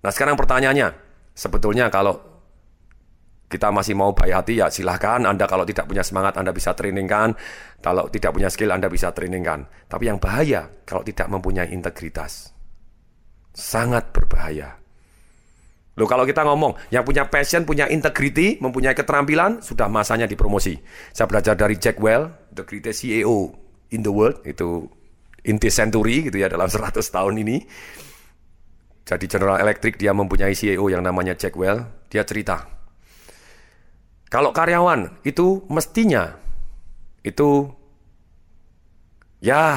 Nah 0.00 0.10
sekarang 0.14 0.38
pertanyaannya, 0.38 0.94
sebetulnya 1.34 1.90
kalau 1.90 2.29
kita 3.50 3.74
masih 3.74 3.98
mau 3.98 4.14
baik 4.14 4.30
hati 4.30 4.62
ya 4.62 4.70
silahkan. 4.70 5.18
Anda 5.26 5.50
kalau 5.50 5.66
tidak 5.66 5.90
punya 5.90 6.06
semangat 6.06 6.38
Anda 6.38 6.54
bisa 6.54 6.70
trainingkan. 6.70 7.34
Kalau 7.82 8.06
tidak 8.06 8.30
punya 8.30 8.46
skill 8.46 8.70
Anda 8.70 8.86
bisa 8.86 9.10
trainingkan. 9.10 9.66
Tapi 9.90 10.06
yang 10.06 10.22
bahaya 10.22 10.70
kalau 10.86 11.02
tidak 11.02 11.26
mempunyai 11.26 11.74
integritas. 11.74 12.54
Sangat 13.50 14.14
berbahaya. 14.14 14.78
Loh 15.98 16.06
kalau 16.06 16.22
kita 16.22 16.46
ngomong 16.46 16.78
yang 16.94 17.02
punya 17.02 17.26
passion, 17.26 17.66
punya 17.66 17.90
integrity, 17.90 18.62
mempunyai 18.62 18.94
keterampilan, 18.94 19.58
sudah 19.58 19.90
masanya 19.90 20.30
dipromosi. 20.30 20.78
Saya 21.10 21.26
belajar 21.26 21.58
dari 21.58 21.74
Jack 21.74 21.98
Well, 21.98 22.30
the 22.54 22.62
greatest 22.62 23.02
CEO 23.02 23.50
in 23.90 24.06
the 24.06 24.14
world, 24.14 24.38
itu 24.46 24.86
in 25.42 25.58
this 25.58 25.74
century 25.74 26.30
gitu 26.30 26.38
ya 26.38 26.46
dalam 26.46 26.70
100 26.72 27.02
tahun 27.02 27.34
ini. 27.42 27.66
Jadi 29.10 29.26
General 29.26 29.58
Electric 29.58 29.98
dia 29.98 30.14
mempunyai 30.14 30.54
CEO 30.54 30.86
yang 30.86 31.02
namanya 31.02 31.34
Jack 31.34 31.58
Well, 31.58 31.90
dia 32.06 32.22
cerita 32.22 32.79
kalau 34.30 34.54
karyawan 34.54 35.26
itu 35.26 35.66
mestinya 35.66 36.38
itu 37.26 37.66
ya 39.42 39.76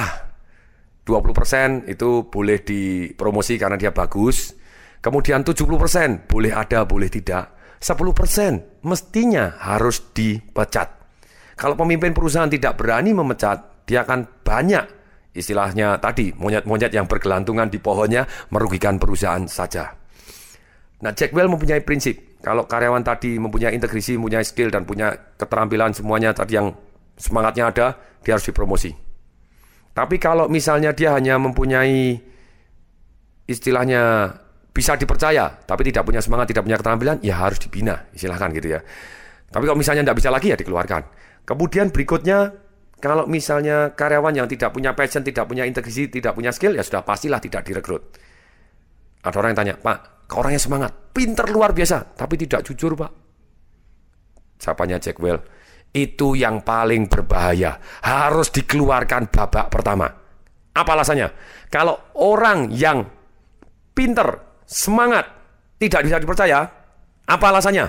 20% 1.04 1.90
itu 1.90 2.10
boleh 2.30 2.64
dipromosi 2.64 3.60
karena 3.60 3.76
dia 3.76 3.92
bagus. 3.92 4.56
Kemudian 5.04 5.44
70% 5.44 6.24
boleh 6.24 6.52
ada, 6.56 6.88
boleh 6.88 7.12
tidak. 7.12 7.76
10% 7.76 8.80
mestinya 8.88 9.60
harus 9.60 10.00
dipecat. 10.16 10.88
Kalau 11.60 11.76
pemimpin 11.76 12.16
perusahaan 12.16 12.48
tidak 12.48 12.80
berani 12.80 13.12
memecat, 13.12 13.84
dia 13.84 14.00
akan 14.00 14.24
banyak 14.40 14.86
istilahnya 15.36 16.00
tadi 16.00 16.32
monyet-monyet 16.32 16.94
yang 16.94 17.04
bergelantungan 17.04 17.68
di 17.68 17.76
pohonnya 17.76 18.24
merugikan 18.48 18.96
perusahaan 18.96 19.44
saja. 19.44 19.92
Nah, 21.04 21.12
Jack 21.12 21.36
Well 21.36 21.52
mempunyai 21.52 21.84
prinsip 21.84 22.33
kalau 22.44 22.68
karyawan 22.68 23.00
tadi 23.00 23.40
mempunyai 23.40 23.72
integrasi, 23.72 24.20
mempunyai 24.20 24.44
skill 24.44 24.68
dan 24.68 24.84
punya 24.84 25.16
keterampilan 25.40 25.96
semuanya 25.96 26.36
tadi 26.36 26.60
yang 26.60 26.76
semangatnya 27.16 27.72
ada, 27.72 27.86
dia 28.20 28.36
harus 28.36 28.44
dipromosi. 28.44 28.92
Tapi 29.96 30.20
kalau 30.20 30.52
misalnya 30.52 30.92
dia 30.92 31.16
hanya 31.16 31.40
mempunyai 31.40 32.20
istilahnya 33.48 34.28
bisa 34.76 34.92
dipercaya, 35.00 35.56
tapi 35.64 35.88
tidak 35.88 36.04
punya 36.04 36.20
semangat, 36.20 36.52
tidak 36.52 36.68
punya 36.68 36.76
keterampilan, 36.76 37.16
ya 37.24 37.40
harus 37.40 37.64
dibina, 37.64 38.04
istilahkan 38.12 38.52
gitu 38.52 38.76
ya. 38.76 38.84
Tapi 39.48 39.64
kalau 39.64 39.78
misalnya 39.80 40.04
tidak 40.04 40.18
bisa 40.20 40.28
lagi 40.28 40.52
ya 40.52 40.58
dikeluarkan. 40.60 41.02
Kemudian 41.48 41.88
berikutnya, 41.96 42.52
kalau 43.00 43.24
misalnya 43.24 43.96
karyawan 43.96 44.36
yang 44.36 44.48
tidak 44.52 44.76
punya 44.76 44.92
passion, 44.92 45.24
tidak 45.24 45.48
punya 45.48 45.64
integrasi, 45.64 46.12
tidak 46.12 46.36
punya 46.36 46.52
skill, 46.52 46.76
ya 46.76 46.84
sudah 46.84 47.00
pastilah 47.00 47.40
tidak 47.40 47.64
direkrut. 47.64 48.04
Ada 49.24 49.36
orang 49.40 49.56
yang 49.56 49.60
tanya, 49.64 49.74
Pak, 49.80 50.13
Orangnya 50.34 50.58
semangat, 50.58 50.92
pinter 51.14 51.46
luar 51.50 51.70
biasa, 51.70 52.18
tapi 52.18 52.34
tidak 52.34 52.66
jujur 52.66 52.98
pak. 52.98 53.10
Sapanya 54.58 54.98
Jack 54.98 55.22
Well, 55.22 55.38
itu 55.94 56.34
yang 56.34 56.66
paling 56.66 57.06
berbahaya. 57.06 57.78
Harus 58.02 58.50
dikeluarkan 58.50 59.30
babak 59.30 59.70
pertama. 59.70 60.10
Apa 60.74 60.90
alasannya? 60.98 61.30
Kalau 61.70 61.94
orang 62.18 62.74
yang 62.74 63.06
pinter, 63.94 64.58
semangat, 64.66 65.30
tidak 65.78 66.02
bisa 66.02 66.18
dipercaya, 66.18 66.66
apa 67.30 67.46
alasannya? 67.46 67.86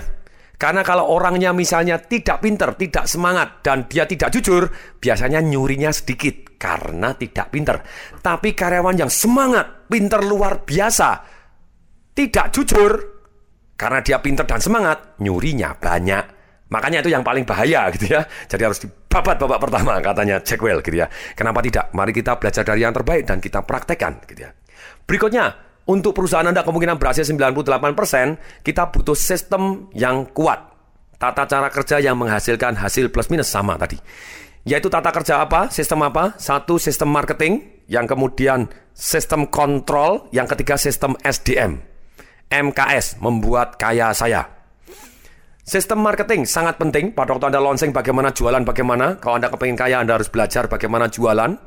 Karena 0.56 0.80
kalau 0.80 1.04
orangnya 1.12 1.52
misalnya 1.52 2.00
tidak 2.00 2.40
pinter, 2.40 2.72
tidak 2.80 3.04
semangat, 3.04 3.60
dan 3.60 3.84
dia 3.84 4.08
tidak 4.08 4.32
jujur, 4.32 4.72
biasanya 4.96 5.44
nyurinya 5.44 5.92
sedikit 5.92 6.56
karena 6.56 7.12
tidak 7.12 7.52
pinter. 7.52 7.84
Tapi 8.24 8.56
karyawan 8.56 8.96
yang 8.96 9.12
semangat, 9.12 9.84
pinter 9.84 10.24
luar 10.24 10.64
biasa, 10.64 11.35
tidak 12.16 12.48
jujur 12.56 12.96
karena 13.76 14.00
dia 14.00 14.16
pinter 14.24 14.48
dan 14.48 14.56
semangat, 14.58 15.20
nyurinya 15.20 15.76
banyak. 15.76 16.24
Makanya 16.72 17.04
itu 17.04 17.12
yang 17.12 17.22
paling 17.22 17.44
bahaya 17.44 17.92
gitu 17.94 18.16
ya. 18.16 18.24
Jadi 18.48 18.62
harus 18.64 18.80
dibabat 18.80 19.36
babak 19.36 19.60
pertama 19.60 20.00
katanya 20.00 20.40
Jack 20.40 20.64
Well 20.64 20.80
gitu 20.80 20.96
ya. 20.96 21.06
Kenapa 21.36 21.60
tidak? 21.60 21.92
Mari 21.92 22.16
kita 22.16 22.40
belajar 22.40 22.64
dari 22.64 22.82
yang 22.82 22.96
terbaik 22.96 23.28
dan 23.28 23.38
kita 23.38 23.62
praktekkan 23.62 24.24
gitu 24.26 24.48
ya. 24.48 24.50
Berikutnya, 25.06 25.54
untuk 25.86 26.18
perusahaan 26.18 26.42
Anda 26.42 26.66
kemungkinan 26.66 26.98
berhasil 26.98 27.22
98%, 27.22 28.66
kita 28.66 28.90
butuh 28.90 29.14
sistem 29.14 29.86
yang 29.94 30.26
kuat. 30.34 30.74
Tata 31.16 31.46
cara 31.46 31.70
kerja 31.70 32.02
yang 32.02 32.18
menghasilkan 32.18 32.74
hasil 32.74 33.14
plus 33.14 33.30
minus 33.30 33.46
sama 33.46 33.78
tadi. 33.78 34.00
Yaitu 34.66 34.90
tata 34.90 35.14
kerja 35.14 35.46
apa? 35.46 35.70
Sistem 35.70 36.02
apa? 36.02 36.34
Satu, 36.42 36.82
sistem 36.82 37.14
marketing. 37.14 37.86
Yang 37.86 38.18
kemudian 38.18 38.66
sistem 38.90 39.46
kontrol. 39.46 40.26
Yang 40.34 40.58
ketiga, 40.58 40.74
sistem 40.74 41.14
SDM. 41.22 41.95
MKS, 42.50 43.18
membuat 43.18 43.74
kaya 43.80 44.14
saya. 44.14 44.46
Sistem 45.66 45.98
marketing 45.98 46.46
sangat 46.46 46.78
penting 46.78 47.10
pada 47.10 47.34
waktu 47.34 47.50
Anda 47.50 47.58
launching 47.58 47.90
bagaimana 47.90 48.30
jualan, 48.30 48.62
bagaimana. 48.62 49.18
Kalau 49.18 49.34
Anda 49.34 49.50
kepengen 49.50 49.74
kaya, 49.74 49.98
Anda 49.98 50.14
harus 50.14 50.30
belajar 50.30 50.70
bagaimana 50.70 51.10
jualan. 51.10 51.58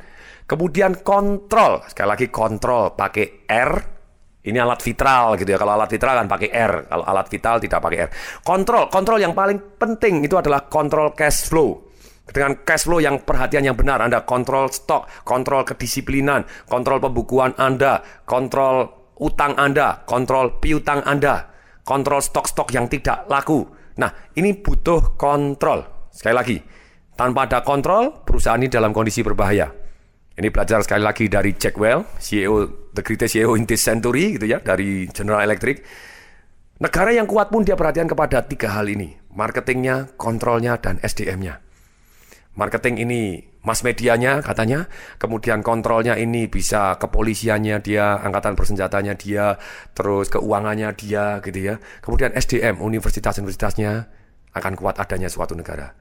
Kemudian 0.47 1.03
kontrol, 1.03 1.83
sekali 1.83 2.07
lagi 2.07 2.27
kontrol 2.31 2.95
pakai 2.95 3.43
R. 3.43 3.71
Ini 4.39 4.55
alat 4.55 4.79
vitral 4.79 5.35
gitu 5.35 5.51
ya. 5.51 5.59
Kalau 5.59 5.75
alat 5.75 5.91
vitral 5.91 6.15
kan 6.15 6.27
pakai 6.31 6.49
R. 6.49 6.73
Kalau 6.87 7.03
alat 7.03 7.27
vital 7.27 7.55
tidak 7.59 7.79
pakai 7.83 7.97
R. 8.07 8.09
Kontrol, 8.39 8.87
kontrol 8.87 9.19
yang 9.19 9.35
paling 9.35 9.59
penting 9.75 10.23
itu 10.23 10.39
adalah 10.39 10.63
kontrol 10.71 11.11
cash 11.11 11.51
flow 11.51 11.89
dengan 12.29 12.61
cash 12.61 12.85
flow 12.85 13.01
yang 13.01 13.25
perhatian 13.25 13.65
yang 13.65 13.77
benar 13.77 13.99
Anda 14.05 14.21
kontrol 14.23 14.69
stok, 14.69 15.25
kontrol 15.25 15.65
kedisiplinan, 15.65 16.45
kontrol 16.69 17.01
pembukuan 17.01 17.57
Anda, 17.57 18.05
kontrol 18.23 18.98
utang 19.19 19.55
Anda, 19.59 20.03
kontrol 20.07 20.57
piutang 20.63 21.03
Anda, 21.03 21.51
kontrol 21.83 22.23
stok-stok 22.23 22.71
yang 22.73 22.87
tidak 22.87 23.27
laku. 23.27 23.67
Nah, 23.99 24.31
ini 24.39 24.55
butuh 24.55 25.19
kontrol. 25.19 26.09
Sekali 26.09 26.35
lagi, 26.35 26.57
tanpa 27.19 27.45
ada 27.51 27.59
kontrol, 27.61 28.23
perusahaan 28.23 28.59
ini 28.59 28.71
dalam 28.71 28.95
kondisi 28.95 29.19
berbahaya. 29.19 29.67
Ini 30.39 30.47
belajar 30.55 30.79
sekali 30.87 31.03
lagi 31.03 31.27
dari 31.27 31.51
Jack 31.59 31.75
Well, 31.75 32.07
CEO, 32.15 32.87
the 32.95 33.03
greatest 33.03 33.35
CEO 33.35 33.59
in 33.59 33.67
this 33.67 33.83
century, 33.83 34.39
gitu 34.39 34.47
ya, 34.47 34.63
dari 34.63 35.11
General 35.11 35.43
Electric. 35.43 35.83
Negara 36.79 37.11
yang 37.11 37.27
kuat 37.27 37.51
pun 37.51 37.67
dia 37.67 37.75
perhatian 37.75 38.07
kepada 38.07 38.47
tiga 38.47 38.71
hal 38.71 38.87
ini. 38.87 39.19
Marketingnya, 39.35 40.15
kontrolnya, 40.15 40.79
dan 40.79 40.95
SDM-nya. 41.03 41.59
Marketing 42.55 43.03
ini 43.03 43.48
mass 43.63 43.83
medianya 43.83 44.39
katanya, 44.39 44.87
kemudian 45.19 45.59
kontrolnya 45.59 46.15
ini 46.15 46.47
bisa 46.47 46.95
kepolisiannya 46.95 47.83
dia, 47.83 48.19
angkatan 48.23 48.55
bersenjatanya 48.55 49.19
dia, 49.19 49.59
terus 49.91 50.31
keuangannya 50.31 50.95
dia 50.95 51.43
gitu 51.43 51.59
ya. 51.59 51.75
Kemudian 51.99 52.31
SDM, 52.35 52.79
universitas-universitasnya 52.79 53.91
akan 54.55 54.73
kuat 54.79 54.97
adanya 54.97 55.27
suatu 55.27 55.53
negara. 55.53 55.91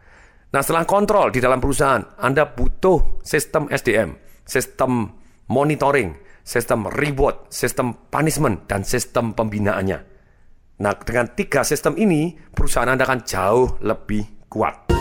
Nah 0.48 0.64
setelah 0.64 0.88
kontrol 0.88 1.28
di 1.28 1.44
dalam 1.44 1.60
perusahaan, 1.60 2.00
Anda 2.16 2.48
butuh 2.48 3.20
sistem 3.20 3.68
SDM, 3.68 4.16
sistem 4.48 5.12
monitoring, 5.52 6.16
sistem 6.40 6.88
reward, 6.88 7.52
sistem 7.52 8.08
punishment, 8.08 8.64
dan 8.64 8.80
sistem 8.80 9.36
pembinaannya. 9.36 10.00
Nah 10.80 10.92
dengan 11.04 11.28
tiga 11.36 11.66
sistem 11.66 11.98
ini, 12.00 12.32
perusahaan 12.54 12.88
Anda 12.88 13.04
akan 13.04 13.20
jauh 13.28 13.76
lebih 13.84 14.48
kuat. 14.48 14.97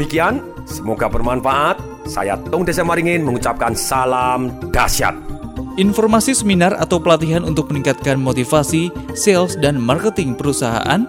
Demikian, 0.00 0.40
semoga 0.64 1.12
bermanfaat. 1.12 1.76
Saya 2.08 2.40
Tung 2.48 2.64
Desa 2.64 2.80
Maringin 2.80 3.20
mengucapkan 3.20 3.76
salam 3.76 4.48
dahsyat. 4.72 5.12
Informasi 5.76 6.32
seminar 6.32 6.72
atau 6.80 6.96
pelatihan 6.96 7.44
untuk 7.44 7.68
meningkatkan 7.68 8.16
motivasi, 8.16 8.88
sales, 9.12 9.60
dan 9.60 9.76
marketing 9.76 10.32
perusahaan, 10.32 11.04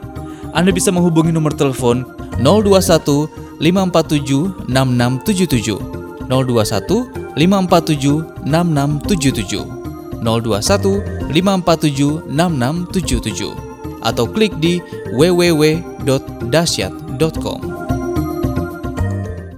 Anda 0.51 0.75
bisa 0.75 0.91
menghubungi 0.91 1.31
nomor 1.31 1.55
telepon 1.55 2.03
021 2.43 3.31
547 3.63 4.67
6677. 4.67 6.27
021 6.27 7.39
547 7.39 8.43
6677 8.43 10.19
021 10.19 11.31
547 11.31 12.27
6677 12.27 13.55
atau 14.03 14.27
klik 14.27 14.51
di 14.59 14.83
www.dasyat.com. 15.15 17.90